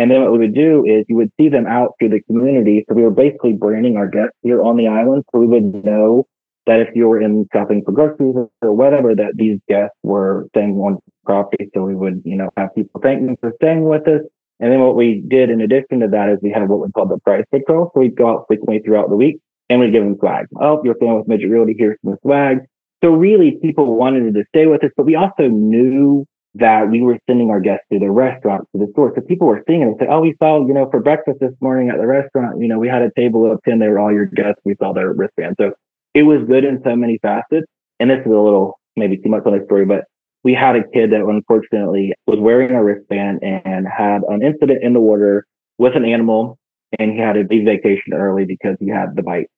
And 0.00 0.10
then 0.10 0.22
what 0.22 0.32
we 0.32 0.38
would 0.38 0.54
do 0.54 0.84
is 0.86 1.04
you 1.08 1.16
would 1.16 1.30
see 1.38 1.48
them 1.48 1.66
out 1.66 1.92
through 1.98 2.08
the 2.08 2.22
community. 2.22 2.84
So 2.88 2.94
we 2.94 3.02
were 3.02 3.10
basically 3.10 3.52
branding 3.52 3.96
our 3.96 4.08
guests 4.08 4.36
here 4.42 4.62
on 4.62 4.76
the 4.76 4.88
island, 4.88 5.24
so 5.30 5.38
we 5.38 5.46
would 5.46 5.84
know 5.84 6.26
that 6.66 6.80
if 6.80 6.88
you 6.94 7.06
were 7.08 7.20
in 7.20 7.46
shopping 7.52 7.82
for 7.84 7.92
groceries 7.92 8.34
or 8.62 8.72
whatever, 8.72 9.14
that 9.14 9.32
these 9.34 9.58
guests 9.68 9.96
were 10.02 10.46
staying 10.54 10.76
on 10.78 10.98
property. 11.24 11.68
So 11.74 11.82
we 11.84 11.94
would, 11.94 12.22
you 12.24 12.36
know, 12.36 12.48
have 12.56 12.74
people 12.74 13.00
thank 13.02 13.24
them 13.26 13.36
for 13.40 13.52
staying 13.60 13.84
with 13.84 14.08
us 14.08 14.22
and 14.60 14.70
then 14.70 14.80
what 14.80 14.94
we 14.94 15.22
did 15.26 15.48
in 15.48 15.62
addition 15.62 16.00
to 16.00 16.08
that 16.08 16.28
is 16.28 16.38
we 16.42 16.50
had 16.50 16.68
what 16.68 16.80
we 16.80 16.92
called 16.92 17.10
the 17.10 17.18
price 17.18 17.44
patrol. 17.50 17.90
So 17.94 18.00
we'd 18.00 18.14
go 18.14 18.28
out 18.28 18.44
frequently 18.46 18.80
throughout 18.80 19.08
the 19.08 19.16
week 19.16 19.40
and 19.70 19.80
we'd 19.80 19.92
give 19.92 20.04
them 20.04 20.16
swag. 20.18 20.46
Oh, 20.60 20.82
you're 20.84 20.94
staying 20.96 21.16
with 21.16 21.26
Midgett 21.26 21.50
Realty, 21.50 21.74
here's 21.76 21.96
some 22.04 22.18
swag. 22.22 22.58
So 23.02 23.10
really 23.10 23.58
people 23.62 23.96
wanted 23.96 24.34
to 24.34 24.44
stay 24.54 24.66
with 24.66 24.84
us, 24.84 24.90
but 24.94 25.06
we 25.06 25.16
also 25.16 25.48
knew 25.48 26.26
that 26.54 26.90
we 26.90 27.00
were 27.00 27.18
sending 27.28 27.50
our 27.50 27.60
guests 27.60 27.84
to 27.92 27.98
the 27.98 28.10
restaurant, 28.10 28.66
to 28.72 28.84
the 28.84 28.90
store. 28.92 29.12
So 29.14 29.20
people 29.22 29.46
were 29.46 29.62
seeing 29.68 29.82
it 29.82 29.86
and 29.86 29.96
say, 30.00 30.06
Oh, 30.10 30.20
we 30.20 30.34
saw, 30.42 30.66
you 30.66 30.74
know, 30.74 30.90
for 30.90 31.00
breakfast 31.00 31.38
this 31.40 31.52
morning 31.60 31.90
at 31.90 31.98
the 31.98 32.06
restaurant, 32.06 32.60
you 32.60 32.68
know, 32.68 32.78
we 32.78 32.88
had 32.88 33.02
a 33.02 33.10
table 33.16 33.50
of 33.50 33.60
10, 33.64 33.78
they 33.78 33.88
were 33.88 33.98
all 33.98 34.12
your 34.12 34.26
guests. 34.26 34.60
We 34.64 34.74
saw 34.80 34.92
their 34.92 35.12
wristband. 35.12 35.56
So 35.60 35.72
it 36.14 36.24
was 36.24 36.40
good 36.48 36.64
in 36.64 36.82
so 36.84 36.96
many 36.96 37.18
facets. 37.18 37.66
And 38.00 38.10
this 38.10 38.20
is 38.20 38.26
a 38.26 38.30
little, 38.30 38.78
maybe 38.96 39.16
too 39.16 39.28
much 39.28 39.44
on 39.46 39.56
the 39.56 39.64
story, 39.64 39.84
but 39.84 40.04
we 40.42 40.54
had 40.54 40.74
a 40.74 40.88
kid 40.88 41.12
that 41.12 41.20
unfortunately 41.20 42.14
was 42.26 42.38
wearing 42.40 42.72
a 42.72 42.82
wristband 42.82 43.40
and 43.42 43.86
had 43.86 44.22
an 44.28 44.42
incident 44.42 44.82
in 44.82 44.94
the 44.94 45.00
water 45.00 45.46
with 45.78 45.94
an 45.96 46.04
animal 46.04 46.58
and 46.98 47.12
he 47.12 47.18
had 47.18 47.34
to 47.34 47.46
leave 47.48 47.64
vacation 47.64 48.12
early 48.14 48.44
because 48.44 48.76
he 48.80 48.88
had 48.88 49.14
the 49.14 49.22
bite. 49.22 49.48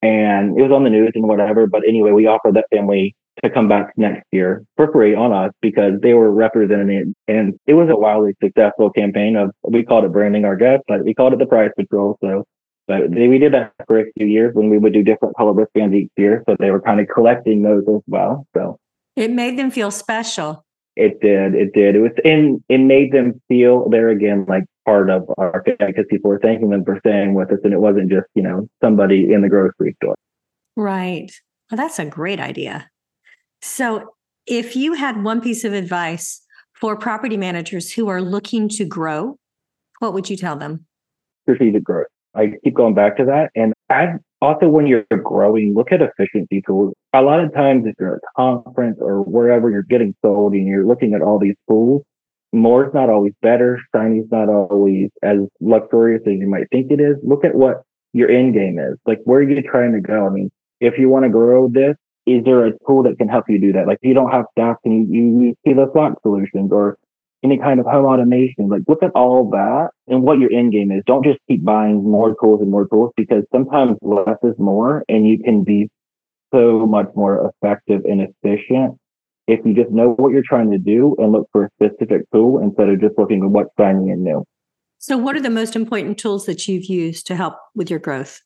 And 0.00 0.58
it 0.58 0.62
was 0.62 0.72
on 0.72 0.84
the 0.84 0.90
news 0.90 1.10
and 1.14 1.26
whatever. 1.26 1.66
But 1.66 1.82
anyway, 1.86 2.12
we 2.12 2.26
offered 2.26 2.54
that 2.54 2.66
family 2.72 3.14
to 3.42 3.50
come 3.50 3.68
back 3.68 3.92
next 3.96 4.24
year 4.32 4.64
for 4.76 4.90
free 4.92 5.14
on 5.14 5.32
us 5.32 5.52
because 5.60 6.00
they 6.02 6.14
were 6.14 6.30
representing 6.30 6.90
it. 6.90 7.32
And 7.32 7.58
it 7.66 7.74
was 7.74 7.88
a 7.90 7.96
wildly 7.96 8.34
successful 8.42 8.90
campaign 8.90 9.36
of, 9.36 9.50
we 9.62 9.84
called 9.84 10.04
it 10.04 10.12
branding 10.12 10.44
our 10.44 10.56
guests, 10.56 10.84
but 10.88 11.04
we 11.04 11.14
called 11.14 11.32
it 11.32 11.38
the 11.38 11.46
price 11.46 11.70
patrol. 11.76 12.18
So, 12.22 12.44
but 12.86 13.10
they, 13.10 13.28
we 13.28 13.38
did 13.38 13.54
that 13.54 13.72
for 13.86 14.00
a 14.00 14.04
few 14.16 14.26
years 14.26 14.54
when 14.54 14.70
we 14.70 14.78
would 14.78 14.92
do 14.92 15.02
different 15.02 15.36
color 15.36 15.52
wristbands 15.52 15.94
each 15.94 16.10
year. 16.16 16.42
So 16.48 16.56
they 16.58 16.70
were 16.70 16.80
kind 16.80 17.00
of 17.00 17.08
collecting 17.08 17.62
those 17.62 17.84
as 17.88 18.02
well. 18.06 18.46
So 18.56 18.78
it 19.16 19.30
made 19.30 19.58
them 19.58 19.70
feel 19.70 19.90
special. 19.90 20.64
It 20.96 21.20
did. 21.20 21.54
It 21.54 21.72
did. 21.74 21.94
It 21.94 22.00
was, 22.00 22.10
and 22.24 22.62
it 22.68 22.78
made 22.78 23.12
them 23.12 23.40
feel 23.46 23.88
there 23.88 24.08
again, 24.08 24.46
like 24.48 24.64
part 24.84 25.10
of 25.10 25.28
our 25.38 25.62
because 25.64 26.06
people 26.10 26.28
were 26.28 26.40
thanking 26.40 26.70
them 26.70 26.84
for 26.84 26.98
staying 27.06 27.34
with 27.34 27.52
us, 27.52 27.58
and 27.62 27.72
it 27.72 27.78
wasn't 27.78 28.10
just 28.10 28.26
you 28.34 28.42
know 28.42 28.68
somebody 28.82 29.32
in 29.32 29.42
the 29.42 29.48
grocery 29.48 29.94
store. 30.02 30.16
Right. 30.76 31.30
Well, 31.70 31.76
that's 31.76 31.98
a 31.98 32.04
great 32.04 32.40
idea. 32.40 32.88
So, 33.60 34.14
if 34.46 34.76
you 34.76 34.94
had 34.94 35.22
one 35.22 35.40
piece 35.40 35.64
of 35.64 35.72
advice 35.72 36.40
for 36.72 36.96
property 36.96 37.36
managers 37.36 37.92
who 37.92 38.08
are 38.08 38.22
looking 38.22 38.68
to 38.70 38.84
grow, 38.84 39.36
what 39.98 40.14
would 40.14 40.30
you 40.30 40.36
tell 40.36 40.56
them? 40.56 40.86
Strategic 41.42 41.84
growth. 41.84 42.06
I 42.34 42.52
keep 42.62 42.74
going 42.74 42.94
back 42.94 43.16
to 43.16 43.24
that. 43.24 43.50
And 43.54 43.74
I 43.90 44.14
also, 44.40 44.68
when 44.68 44.86
you're 44.86 45.04
growing, 45.22 45.74
look 45.74 45.92
at 45.92 46.00
efficiency 46.00 46.62
tools. 46.66 46.94
A 47.12 47.22
lot 47.22 47.40
of 47.40 47.52
times, 47.52 47.84
if 47.86 47.94
you're 47.98 48.16
at 48.16 48.22
a 48.22 48.40
conference 48.40 48.98
or 49.00 49.22
wherever 49.22 49.70
you're 49.70 49.82
getting 49.82 50.14
sold 50.22 50.52
and 50.52 50.66
you're 50.66 50.86
looking 50.86 51.14
at 51.14 51.22
all 51.22 51.38
these 51.38 51.56
tools, 51.68 52.02
more 52.52 52.86
is 52.86 52.94
not 52.94 53.10
always 53.10 53.32
better. 53.42 53.80
Shiny 53.94 54.20
is 54.20 54.30
not 54.30 54.48
always 54.48 55.10
as 55.22 55.38
luxurious 55.60 56.22
as 56.26 56.34
you 56.34 56.46
might 56.46 56.70
think 56.70 56.90
it 56.90 57.00
is. 57.00 57.16
Look 57.22 57.44
at 57.44 57.54
what 57.54 57.82
your 58.12 58.30
end 58.30 58.54
game 58.54 58.78
is. 58.78 58.96
Like, 59.06 59.18
where 59.24 59.40
are 59.40 59.42
you 59.42 59.60
trying 59.62 59.92
to 59.92 60.00
go? 60.00 60.26
I 60.26 60.30
mean, 60.30 60.50
if 60.80 60.98
you 60.98 61.08
want 61.08 61.24
to 61.24 61.30
grow 61.30 61.68
this, 61.68 61.96
is 62.36 62.44
there 62.44 62.66
a 62.66 62.72
tool 62.86 63.02
that 63.04 63.18
can 63.18 63.28
help 63.28 63.44
you 63.48 63.58
do 63.58 63.72
that? 63.72 63.86
Like, 63.86 63.98
if 64.02 64.08
you 64.08 64.14
don't 64.14 64.30
have 64.30 64.44
staff, 64.52 64.76
can 64.82 65.12
you, 65.12 65.54
see 65.66 65.72
the 65.72 65.90
slot 65.92 66.20
solutions 66.22 66.70
or 66.72 66.98
any 67.44 67.58
kind 67.58 67.80
of 67.80 67.86
home 67.86 68.04
automation. 68.04 68.68
Like 68.68 68.82
look 68.88 69.02
at 69.02 69.10
all 69.14 69.50
that 69.50 69.90
and 70.06 70.22
what 70.22 70.38
your 70.38 70.52
end 70.52 70.72
game 70.72 70.90
is. 70.90 71.02
Don't 71.06 71.24
just 71.24 71.38
keep 71.48 71.64
buying 71.64 72.02
more 72.02 72.34
tools 72.40 72.60
and 72.60 72.70
more 72.70 72.88
tools 72.88 73.12
because 73.16 73.44
sometimes 73.52 73.96
less 74.02 74.36
is 74.42 74.58
more 74.58 75.04
and 75.08 75.26
you 75.26 75.38
can 75.42 75.64
be 75.64 75.88
so 76.52 76.86
much 76.86 77.08
more 77.14 77.52
effective 77.62 78.04
and 78.04 78.22
efficient 78.22 78.98
if 79.46 79.60
you 79.64 79.74
just 79.74 79.90
know 79.90 80.10
what 80.14 80.32
you're 80.32 80.42
trying 80.46 80.70
to 80.70 80.78
do 80.78 81.14
and 81.18 81.32
look 81.32 81.48
for 81.52 81.64
a 81.64 81.70
specific 81.80 82.22
tool 82.32 82.60
instead 82.62 82.88
of 82.88 83.00
just 83.00 83.18
looking 83.18 83.42
at 83.42 83.50
what's 83.50 83.70
shiny 83.78 84.10
and 84.10 84.24
new. 84.24 84.44
So 84.98 85.16
what 85.16 85.36
are 85.36 85.40
the 85.40 85.50
most 85.50 85.76
important 85.76 86.18
tools 86.18 86.46
that 86.46 86.66
you've 86.66 86.86
used 86.86 87.26
to 87.28 87.36
help 87.36 87.54
with 87.74 87.88
your 87.88 88.00
growth? 88.00 88.42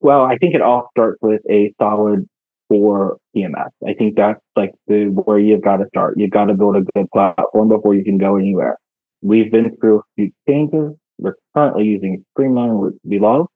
Well, 0.00 0.24
I 0.24 0.36
think 0.36 0.54
it 0.54 0.60
all 0.60 0.88
starts 0.90 1.18
with 1.22 1.40
a 1.48 1.72
solid 1.80 2.26
for 2.68 3.18
PMS. 3.36 3.70
I 3.86 3.94
think 3.94 4.16
that's 4.16 4.40
like 4.56 4.72
the 4.86 5.06
where 5.06 5.38
you've 5.38 5.62
got 5.62 5.78
to 5.78 5.86
start. 5.88 6.14
You've 6.18 6.30
got 6.30 6.46
to 6.46 6.54
build 6.54 6.76
a 6.76 6.82
good 6.94 7.08
platform 7.12 7.68
before 7.68 7.94
you 7.94 8.04
can 8.04 8.18
go 8.18 8.36
anywhere. 8.36 8.78
We've 9.22 9.50
been 9.50 9.76
through 9.76 9.98
a 9.98 10.02
few 10.16 10.30
changes. 10.48 10.92
We're 11.18 11.36
currently 11.54 11.84
using 11.84 12.24
Streamline, 12.32 12.92
love. 13.04 13.46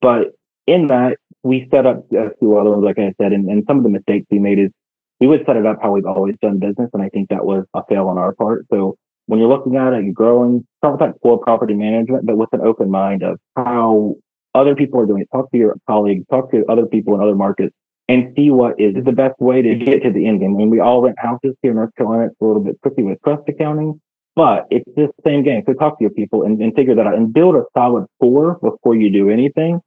But 0.00 0.32
in 0.66 0.88
that, 0.88 1.16
we 1.42 1.68
set 1.72 1.86
up 1.86 2.06
a 2.12 2.30
few 2.38 2.56
other 2.56 2.70
ones, 2.70 2.84
like 2.84 2.98
I 2.98 3.12
said, 3.20 3.32
and, 3.32 3.48
and 3.48 3.64
some 3.66 3.78
of 3.78 3.84
the 3.84 3.90
mistakes 3.90 4.26
we 4.30 4.38
made 4.38 4.58
is 4.58 4.70
we 5.20 5.26
would 5.26 5.44
set 5.46 5.56
it 5.56 5.66
up 5.66 5.78
how 5.82 5.92
we've 5.92 6.06
always 6.06 6.36
done 6.42 6.58
business. 6.58 6.90
And 6.92 7.02
I 7.02 7.08
think 7.08 7.28
that 7.30 7.44
was 7.44 7.64
a 7.74 7.82
fail 7.88 8.08
on 8.08 8.18
our 8.18 8.34
part. 8.34 8.66
So 8.70 8.96
when 9.26 9.40
you're 9.40 9.48
looking 9.48 9.76
at 9.76 9.92
it, 9.92 10.04
you're 10.04 10.12
growing, 10.12 10.66
that 10.82 11.14
core 11.22 11.38
property 11.38 11.74
management, 11.74 12.26
but 12.26 12.36
with 12.36 12.52
an 12.52 12.60
open 12.60 12.90
mind 12.90 13.22
of 13.22 13.38
how 13.56 14.16
other 14.54 14.74
people 14.74 15.00
are 15.00 15.06
doing 15.06 15.22
it. 15.22 15.28
Talk 15.34 15.50
to 15.50 15.58
your 15.58 15.76
colleagues, 15.88 16.24
talk 16.30 16.50
to 16.52 16.64
other 16.68 16.86
people 16.86 17.14
in 17.14 17.20
other 17.20 17.34
markets 17.34 17.74
and 18.08 18.32
see 18.36 18.50
what 18.50 18.78
is 18.78 18.94
the 19.02 19.12
best 19.12 19.38
way 19.40 19.62
to 19.62 19.74
get 19.74 20.02
to 20.02 20.10
the 20.10 20.26
end 20.26 20.40
game. 20.40 20.54
I 20.54 20.58
mean, 20.58 20.70
we 20.70 20.80
all 20.80 21.02
rent 21.02 21.16
houses 21.18 21.54
here 21.62 21.70
in 21.70 21.76
North 21.76 21.94
Carolina. 21.96 22.26
It's 22.26 22.36
a 22.40 22.44
little 22.44 22.62
bit 22.62 22.76
tricky 22.82 23.02
with 23.02 23.18
trust 23.24 23.42
accounting, 23.48 24.00
but 24.36 24.66
it's 24.70 24.84
the 24.94 25.08
same 25.24 25.42
game. 25.42 25.62
So 25.66 25.72
talk 25.74 25.98
to 25.98 26.04
your 26.04 26.10
people 26.10 26.42
and, 26.42 26.60
and 26.60 26.74
figure 26.74 26.94
that 26.94 27.06
out 27.06 27.14
and 27.14 27.32
build 27.32 27.56
a 27.56 27.64
solid 27.76 28.06
core 28.20 28.58
before 28.62 28.94
you 28.94 29.10
do 29.10 29.30
anything. 29.30 29.80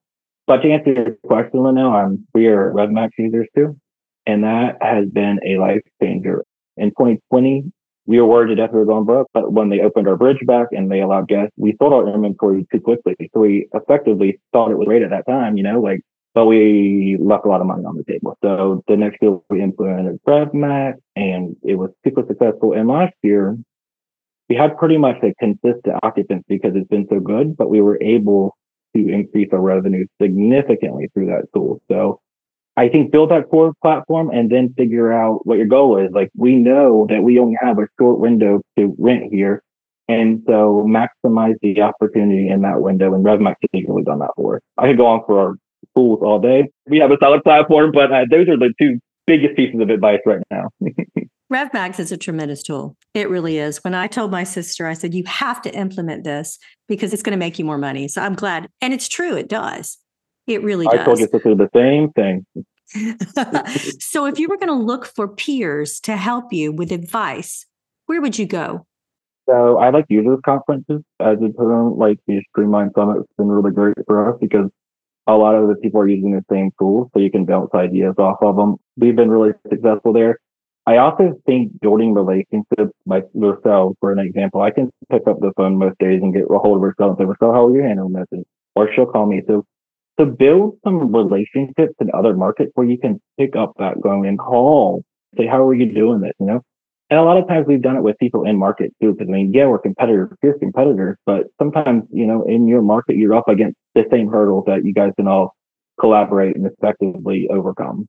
But 0.47 0.61
to 0.61 0.71
answer 0.71 0.93
your 0.93 1.17
question, 1.25 1.59
Lynell, 1.59 1.91
I'm 1.91 2.25
we 2.33 2.47
are 2.47 2.71
RevMax 2.71 3.09
users 3.17 3.47
too. 3.55 3.77
And 4.25 4.43
that 4.43 4.77
has 4.81 5.07
been 5.07 5.39
a 5.45 5.57
life 5.57 5.81
changer. 6.01 6.43
In 6.75 6.89
2020, 6.89 7.71
we 8.07 8.19
were 8.21 8.27
worried 8.27 8.47
to 8.47 8.55
death 8.55 8.71
we 8.71 8.79
were 8.79 8.85
going 8.85 9.03
broke, 9.03 9.27
but 9.33 9.51
when 9.51 9.69
they 9.69 9.81
opened 9.81 10.07
our 10.07 10.15
bridge 10.15 10.39
back 10.45 10.67
and 10.71 10.89
they 10.89 11.01
allowed 11.01 11.27
guests, 11.27 11.53
we 11.57 11.75
sold 11.77 11.93
our 11.93 12.07
inventory 12.13 12.65
too 12.71 12.79
quickly. 12.79 13.15
So 13.33 13.41
we 13.41 13.67
effectively 13.73 14.39
thought 14.53 14.71
it 14.71 14.77
was 14.77 14.87
great 14.87 15.01
at 15.01 15.09
that 15.09 15.27
time, 15.27 15.57
you 15.57 15.63
know, 15.63 15.81
like 15.81 16.01
but 16.37 16.45
we 16.45 17.17
left 17.19 17.45
a 17.45 17.49
lot 17.49 17.61
of 17.61 17.65
money 17.65 17.83
on 17.83 17.97
the 17.97 18.03
table. 18.03 18.37
So 18.43 18.83
the 18.87 18.95
next 18.95 19.17
year 19.23 19.39
we 19.49 19.59
implemented 19.59 20.19
RevMax 20.27 20.93
and 21.15 21.55
it 21.63 21.73
was 21.73 21.89
super 22.05 22.23
successful. 22.27 22.73
And 22.73 22.87
last 22.87 23.15
year 23.23 23.57
we 24.47 24.55
had 24.55 24.77
pretty 24.77 24.99
much 24.99 25.15
a 25.23 25.33
consistent 25.39 25.95
occupancy 26.03 26.45
because 26.47 26.73
it's 26.75 26.87
been 26.89 27.07
so 27.09 27.19
good, 27.19 27.57
but 27.57 27.71
we 27.71 27.81
were 27.81 27.97
able 28.03 28.55
to 28.95 29.09
increase 29.09 29.49
our 29.51 29.59
revenue 29.59 30.05
significantly 30.21 31.07
through 31.11 31.25
that 31.25 31.45
tool. 31.55 31.81
So 31.89 32.21
I 32.75 32.87
think 32.87 33.11
build 33.11 33.31
that 33.31 33.49
core 33.49 33.73
platform 33.81 34.29
and 34.29 34.51
then 34.51 34.75
figure 34.77 35.11
out 35.11 35.39
what 35.47 35.57
your 35.57 35.65
goal 35.65 35.97
is. 35.97 36.11
Like 36.11 36.29
we 36.37 36.53
know 36.53 37.07
that 37.09 37.23
we 37.23 37.39
only 37.39 37.57
have 37.59 37.79
a 37.79 37.87
short 37.99 38.19
window 38.19 38.61
to 38.77 38.95
rent 38.99 39.33
here. 39.33 39.63
And 40.07 40.43
so 40.45 40.85
maximize 40.87 41.55
the 41.63 41.81
opportunity 41.81 42.47
in 42.47 42.61
that 42.61 42.79
window. 42.79 43.15
And 43.15 43.25
RevMax 43.25 43.55
has 43.73 43.83
really 43.87 44.03
done 44.03 44.19
that 44.19 44.33
for 44.35 44.57
us. 44.57 44.61
I 44.77 44.85
could 44.87 44.97
go 44.97 45.07
on 45.07 45.23
for 45.25 45.57
fools 45.97 46.19
all 46.21 46.39
day. 46.39 46.69
We 46.87 46.99
have 46.99 47.09
a 47.09 47.17
solid 47.19 47.43
platform, 47.43 47.91
but 47.91 48.11
uh, 48.11 48.25
those 48.29 48.47
are 48.47 48.57
the 48.57 48.71
two 48.79 48.99
biggest 49.25 49.55
pieces 49.55 49.81
of 49.81 49.89
advice 49.89 50.19
right 50.25 50.43
now. 50.51 50.69
RevMax 51.51 51.99
is 51.99 52.11
a 52.11 52.17
tremendous 52.17 52.61
tool. 52.61 52.95
It 53.13 53.29
really 53.29 53.57
is. 53.57 53.83
When 53.83 53.95
I 53.95 54.05
told 54.07 54.29
my 54.29 54.43
sister, 54.43 54.85
I 54.85 54.93
said, 54.93 55.13
you 55.13 55.23
have 55.25 55.61
to 55.63 55.73
implement 55.73 56.23
this 56.23 56.59
because 56.87 57.13
it's 57.13 57.23
going 57.23 57.31
to 57.31 57.37
make 57.37 57.57
you 57.57 57.65
more 57.65 57.77
money. 57.79 58.07
So 58.09 58.21
I'm 58.21 58.35
glad. 58.35 58.67
And 58.81 58.93
it's 58.93 59.07
true, 59.07 59.35
it 59.35 59.47
does. 59.47 59.97
It 60.45 60.61
really 60.61 60.85
does. 60.85 60.99
I 60.99 61.03
told 61.03 61.19
you 61.19 61.27
to 61.27 61.39
do 61.39 61.55
the 61.55 61.69
same 61.73 62.11
thing. 62.11 62.45
so 63.99 64.25
if 64.25 64.39
you 64.39 64.49
were 64.49 64.57
going 64.57 64.67
to 64.67 64.85
look 64.85 65.05
for 65.05 65.27
peers 65.27 65.99
to 66.01 66.15
help 66.15 66.53
you 66.53 66.71
with 66.71 66.91
advice, 66.91 67.65
where 68.05 68.21
would 68.21 68.37
you 68.37 68.45
go? 68.45 68.85
So 69.49 69.77
I 69.77 69.89
like 69.89 70.05
users 70.09 70.39
conferences 70.45 71.01
as 71.21 71.37
a 71.37 71.53
term, 71.57 71.97
like 71.97 72.19
the 72.27 72.41
Streamline 72.49 72.91
Summit 72.93 73.17
has 73.17 73.25
been 73.37 73.47
really 73.47 73.71
great 73.71 73.95
for 74.05 74.29
us 74.29 74.37
because 74.41 74.69
a 75.27 75.33
lot 75.33 75.55
of 75.55 75.67
the 75.67 75.75
people 75.75 75.99
are 76.01 76.07
using 76.07 76.31
the 76.31 76.45
same 76.49 76.71
tools, 76.79 77.09
so 77.13 77.19
you 77.19 77.29
can 77.29 77.45
bounce 77.45 77.69
ideas 77.73 78.15
off 78.17 78.37
of 78.41 78.55
them. 78.55 78.77
We've 78.95 79.15
been 79.15 79.29
really 79.29 79.51
successful 79.69 80.13
there. 80.13 80.39
I 80.85 80.97
also 80.97 81.33
think 81.45 81.79
building 81.81 82.13
relationships, 82.13 82.93
like 83.05 83.25
Rochelle, 83.33 83.95
for 83.99 84.13
an 84.13 84.19
example, 84.19 84.61
I 84.61 84.71
can 84.71 84.89
pick 85.11 85.27
up 85.27 85.41
the 85.41 85.51
phone 85.57 85.77
most 85.77 85.99
days 85.99 86.21
and 86.23 86.33
get 86.33 86.43
a 86.43 86.57
hold 86.57 86.77
of 86.77 86.81
Rochelle 86.81 87.09
and 87.09 87.17
say, 87.17 87.25
Rochelle, 87.25 87.51
how 87.51 87.65
are 87.65 87.75
you 87.75 87.83
handling 87.83 88.13
this? 88.13 88.43
Or 88.73 88.89
she'll 88.93 89.05
call 89.05 89.25
me. 89.25 89.41
So 89.47 89.65
to 90.17 90.25
build 90.25 90.77
some 90.85 91.13
relationships 91.13 91.93
in 91.99 92.09
other 92.13 92.33
markets 92.33 92.71
where 92.75 92.87
you 92.87 92.97
can 92.97 93.19
pick 93.37 93.57
up 93.57 93.73
that 93.79 93.99
going 94.01 94.25
and 94.25 94.39
call, 94.39 95.03
say, 95.37 95.45
how 95.45 95.67
are 95.67 95.73
you 95.73 95.91
doing 95.93 96.21
this? 96.21 96.31
You 96.39 96.45
know? 96.45 96.61
And 97.09 97.19
a 97.19 97.23
lot 97.23 97.37
of 97.37 97.47
times 97.47 97.65
we've 97.67 97.81
done 97.81 97.95
it 97.95 98.03
with 98.03 98.17
people 98.19 98.43
in 98.45 98.57
market 98.57 98.93
too, 99.01 99.13
because 99.13 99.29
I 99.29 99.31
mean, 99.31 99.53
yeah, 99.53 99.65
we're 99.65 99.79
competitors, 99.79 100.29
fierce 100.41 100.59
competitors, 100.59 101.17
but 101.25 101.45
sometimes, 101.57 102.03
you 102.11 102.25
know, 102.25 102.43
in 102.43 102.67
your 102.67 102.81
market, 102.81 103.15
you're 103.15 103.33
up 103.33 103.47
against 103.47 103.77
the 103.95 104.05
same 104.11 104.27
hurdles 104.27 104.65
that 104.67 104.83
you 104.83 104.93
guys 104.93 105.13
can 105.15 105.27
all 105.27 105.55
collaborate 105.99 106.55
and 106.55 106.65
effectively 106.65 107.47
overcome. 107.49 108.07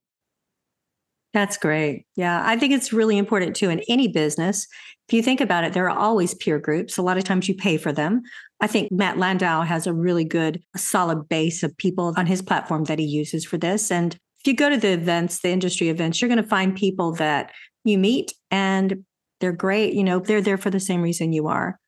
That's 1.35 1.59
great. 1.59 2.07
Yeah, 2.17 2.43
I 2.45 2.57
think 2.57 2.73
it's 2.73 2.93
really 2.93 3.19
important 3.19 3.55
too 3.55 3.71
in 3.71 3.83
any 3.89 4.09
business. 4.09 4.67
If 5.09 5.13
you 5.13 5.23
think 5.23 5.41
about 5.41 5.63
it, 5.63 5.75
there 5.75 5.89
are 5.89 5.97
always 5.97 6.35
peer 6.35 6.59
groups. 6.59 6.97
A 6.97 7.03
lot 7.03 7.19
of 7.19 7.25
times 7.25 7.49
you 7.49 7.55
pay 7.55 7.77
for 7.77 7.93
them. 7.93 8.23
I 8.61 8.67
think 8.67 8.91
Matt 8.91 9.19
Landau 9.19 9.63
has 9.63 9.87
a 9.87 9.93
really 9.93 10.25
good, 10.25 10.63
solid 10.75 11.29
base 11.29 11.63
of 11.63 11.77
people 11.77 12.15
on 12.17 12.27
his 12.27 12.43
platform 12.43 12.85
that 12.85 12.99
he 12.99 13.05
uses 13.05 13.45
for 13.45 13.59
this. 13.59 13.91
And 13.91 14.15
if 14.15 14.47
you 14.47 14.55
go 14.55 14.71
to 14.71 14.77
the 14.77 14.93
events, 14.93 15.41
the 15.41 15.51
industry 15.51 15.91
events, 15.91 16.21
you're 16.21 16.29
going 16.29 16.43
to 16.43 16.49
find 16.49 16.75
people 16.75 17.13
that 17.13 17.53
you 17.89 17.99
meet 17.99 18.33
and 18.51 19.05
they're 19.41 19.53
great. 19.53 19.95
You 19.95 20.05
know, 20.05 20.19
they're 20.19 20.41
there 20.41 20.59
for 20.59 20.71
the 20.71 20.81
same 20.81 21.03
reason 21.03 21.33
you 21.33 21.49
are. 21.49 21.79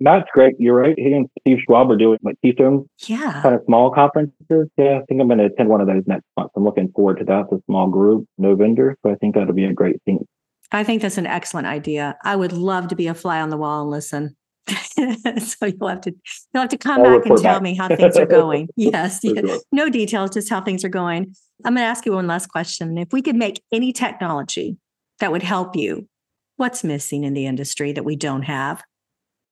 That's 0.00 0.28
great. 0.32 0.54
You're 0.58 0.76
right. 0.76 0.94
He 0.96 1.12
and 1.12 1.28
Steve 1.40 1.58
Schwab 1.66 1.90
are 1.90 1.96
doing 1.96 2.18
like 2.22 2.36
Keystone 2.42 2.88
yeah. 3.06 3.40
kind 3.42 3.54
of 3.54 3.62
small 3.66 3.90
conferences. 3.90 4.68
Yeah, 4.76 4.98
I 4.98 5.02
think 5.08 5.20
I'm 5.20 5.28
going 5.28 5.38
to 5.38 5.46
attend 5.46 5.68
one 5.68 5.80
of 5.80 5.86
those 5.86 6.02
next 6.06 6.24
month. 6.36 6.50
I'm 6.56 6.64
looking 6.64 6.90
forward 6.94 7.18
to 7.18 7.24
that. 7.24 7.46
It's 7.50 7.52
a 7.52 7.64
small 7.66 7.88
group, 7.88 8.26
no 8.36 8.54
vendor. 8.54 8.96
So 9.02 9.12
I 9.12 9.14
think 9.16 9.34
that'll 9.34 9.54
be 9.54 9.64
a 9.64 9.72
great 9.72 10.02
thing. 10.04 10.26
I 10.70 10.84
think 10.84 11.02
that's 11.02 11.18
an 11.18 11.26
excellent 11.26 11.66
idea. 11.66 12.16
I 12.22 12.36
would 12.36 12.52
love 12.52 12.88
to 12.88 12.96
be 12.96 13.06
a 13.06 13.14
fly 13.14 13.40
on 13.40 13.48
the 13.48 13.56
wall 13.56 13.82
and 13.82 13.90
listen. 13.90 14.36
so 14.68 15.66
you'll 15.66 15.88
have 15.88 16.02
to 16.02 16.14
you'll 16.52 16.60
have 16.60 16.68
to 16.68 16.76
come 16.76 17.00
I'll 17.00 17.18
back 17.18 17.26
and 17.26 17.38
tell 17.38 17.54
back. 17.54 17.62
me 17.62 17.74
how 17.74 17.88
things 17.96 18.18
are 18.18 18.26
going. 18.26 18.68
yes, 18.76 19.20
yes. 19.22 19.62
no 19.72 19.88
details, 19.88 20.30
just 20.30 20.50
how 20.50 20.60
things 20.60 20.84
are 20.84 20.90
going. 20.90 21.34
I'm 21.64 21.74
going 21.74 21.84
to 21.84 21.88
ask 21.88 22.04
you 22.04 22.12
one 22.12 22.26
last 22.26 22.48
question. 22.48 22.98
If 22.98 23.12
we 23.12 23.22
could 23.22 23.36
make 23.36 23.62
any 23.72 23.92
technology 23.92 24.76
that 25.20 25.32
would 25.32 25.42
help 25.42 25.76
you, 25.76 26.08
what's 26.56 26.84
missing 26.84 27.24
in 27.24 27.34
the 27.34 27.46
industry 27.46 27.92
that 27.92 28.04
we 28.04 28.16
don't 28.16 28.42
have? 28.42 28.82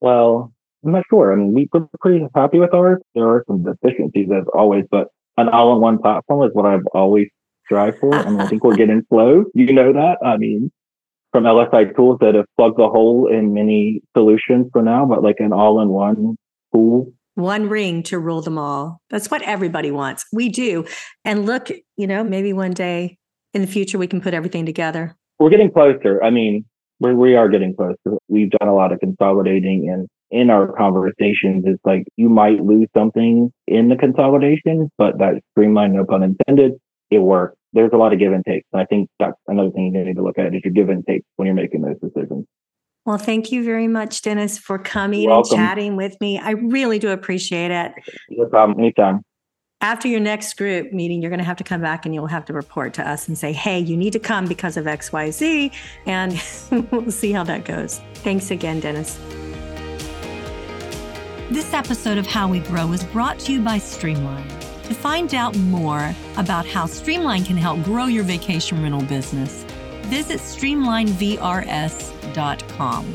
Well, 0.00 0.52
I'm 0.85 0.92
not 0.92 1.04
sure. 1.11 1.32
I 1.32 1.37
mean, 1.37 1.52
we, 1.52 1.68
we're 1.73 1.87
pretty 2.00 2.25
happy 2.35 2.58
with 2.58 2.75
ours. 2.75 3.00
There 3.14 3.26
are 3.28 3.44
some 3.49 3.64
deficiencies 3.64 4.28
as 4.30 4.44
always, 4.54 4.85
but 4.90 5.08
an 5.37 5.49
all-in-one 5.49 5.99
platform 5.99 6.49
is 6.49 6.54
what 6.54 6.66
I've 6.66 6.87
always 6.94 7.28
strived 7.64 7.99
for. 7.99 8.14
I 8.14 8.30
mean, 8.30 8.40
I 8.40 8.46
think 8.46 8.64
we're 8.64 8.76
getting 8.76 9.02
slow. 9.12 9.44
You 9.54 9.73
know 9.73 9.92
that. 9.92 10.18
I 10.25 10.37
mean, 10.37 10.70
from 11.32 11.44
LSI 11.44 11.94
tools 11.94 12.18
that 12.20 12.35
have 12.35 12.46
plugged 12.56 12.78
the 12.78 12.88
hole 12.88 13.28
in 13.30 13.52
many 13.52 14.02
solutions 14.16 14.66
for 14.73 14.82
now, 14.82 15.04
but 15.04 15.23
like 15.23 15.37
an 15.38 15.52
all-in-one 15.52 16.37
tool. 16.73 17.12
One 17.35 17.68
ring 17.68 18.02
to 18.04 18.18
rule 18.18 18.40
them 18.40 18.56
all. 18.56 19.00
That's 19.11 19.30
what 19.30 19.42
everybody 19.42 19.90
wants. 19.90 20.25
We 20.32 20.49
do. 20.49 20.87
And 21.25 21.44
look, 21.44 21.68
you 21.96 22.06
know, 22.06 22.25
maybe 22.25 22.52
one 22.52 22.73
day 22.73 23.18
in 23.52 23.61
the 23.61 23.66
future 23.66 23.99
we 23.99 24.06
can 24.06 24.20
put 24.20 24.32
everything 24.32 24.64
together. 24.64 25.14
We're 25.38 25.50
getting 25.50 25.71
closer. 25.71 26.23
I 26.23 26.31
mean, 26.31 26.64
we 27.00 27.14
we 27.14 27.37
are 27.37 27.49
getting 27.49 27.75
closer. 27.75 28.19
We've 28.28 28.50
done 28.50 28.69
a 28.69 28.75
lot 28.75 28.93
of 28.93 29.00
consolidating 29.00 29.91
and 29.91 30.08
in 30.28 30.50
our 30.50 30.73
conversations, 30.73 31.63
it's 31.67 31.80
like 31.84 32.02
you 32.17 32.28
might 32.28 32.60
lose 32.60 32.89
something 32.97 33.52
in 33.69 33.89
the 33.89 33.95
consolidation, 33.95 34.91
but 34.99 35.19
that 35.19 35.41
streamline, 35.52 35.93
no 35.93 36.04
pun 36.04 36.25
intended, 36.25 36.73
it 37.13 37.21
works 37.21 37.56
there's 37.76 37.91
a 37.93 37.97
lot 37.97 38.13
of 38.13 38.19
give 38.19 38.32
and 38.32 38.45
take. 38.45 38.65
And 38.73 38.80
I 38.80 38.87
think 38.87 39.08
that's 39.21 39.37
another 39.47 39.71
thing 39.71 39.95
you 39.95 40.04
need 40.04 40.17
to 40.17 40.23
look 40.23 40.39
at 40.39 40.54
is 40.54 40.63
your 40.65 40.73
give 40.73 40.89
and 40.89 41.06
take 41.06 41.23
when 41.37 41.47
you're 41.47 41.54
making 41.54 41.82
those 41.82 41.99
decisions. 42.00 42.47
Well, 43.04 43.19
thank 43.19 43.52
you 43.52 43.63
very 43.63 43.87
much, 43.87 44.23
Dennis, 44.23 44.58
for 44.58 44.78
coming 44.78 45.30
and 45.30 45.45
chatting 45.45 45.95
with 45.95 46.17
me. 46.21 46.39
I 46.39 46.52
really 46.52 46.99
do 46.99 47.10
appreciate 47.10 47.71
it. 47.71 47.93
No 48.30 48.47
problem. 48.47 48.80
Anytime. 48.80 49.23
After 49.82 50.08
your 50.08 50.21
next 50.21 50.56
group 50.56 50.91
meeting, 50.93 51.21
you're 51.21 51.28
going 51.30 51.39
to 51.39 51.45
have 51.45 51.58
to 51.58 51.65
come 51.65 51.82
back 51.82 52.06
and 52.06 52.15
you'll 52.15 52.28
have 52.28 52.47
to 52.47 52.54
report 52.54 52.95
to 52.95 53.06
us 53.06 53.28
and 53.28 53.36
say, 53.36 53.52
hey, 53.52 53.78
you 53.78 53.95
need 53.95 54.15
to 54.15 54.19
come 54.19 54.47
because 54.47 54.78
of 54.78 54.86
XYZ. 54.86 55.71
And 56.06 56.43
we'll 56.91 57.10
see 57.10 57.32
how 57.32 57.45
that 57.45 57.67
goes. 57.67 58.00
Thanks 58.15 58.50
again, 58.50 58.80
Dennis. 58.80 59.19
This 61.50 61.75
episode 61.75 62.17
of 62.17 62.26
How 62.26 62.49
We 62.49 62.60
Grow 62.60 62.91
is 62.93 63.04
brought 63.04 63.39
to 63.41 63.52
you 63.52 63.60
by 63.60 63.76
Streamline. 63.78 64.49
To 64.84 64.95
find 64.95 65.34
out 65.34 65.54
more 65.58 66.15
about 66.39 66.65
how 66.67 66.86
Streamline 66.86 67.45
can 67.45 67.58
help 67.58 67.82
grow 67.82 68.06
your 68.06 68.25
vacation 68.25 68.82
rental 68.82 69.02
business, 69.02 69.67
visit 70.04 70.41
streamlinevrs.com. 70.41 73.15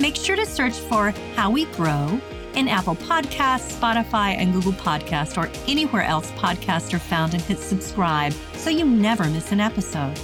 Make 0.00 0.16
sure 0.16 0.36
to 0.36 0.46
search 0.46 0.74
for 0.74 1.10
How 1.36 1.50
We 1.50 1.66
Grow 1.66 2.18
in 2.54 2.68
Apple 2.68 2.96
Podcasts, 2.96 3.78
Spotify, 3.78 4.36
and 4.36 4.52
Google 4.52 4.72
Podcast, 4.72 5.36
or 5.36 5.50
anywhere 5.68 6.02
else 6.02 6.30
podcasts 6.32 6.92
are 6.92 6.98
found 6.98 7.34
and 7.34 7.42
hit 7.42 7.58
subscribe 7.58 8.32
so 8.54 8.70
you 8.70 8.84
never 8.84 9.24
miss 9.24 9.52
an 9.52 9.60
episode. 9.60 10.18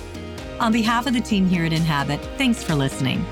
On 0.61 0.73
behalf 0.73 1.07
of 1.07 1.15
the 1.15 1.21
team 1.21 1.47
here 1.47 1.65
at 1.65 1.73
Inhabit, 1.73 2.21
thanks 2.37 2.63
for 2.63 2.75
listening. 2.75 3.25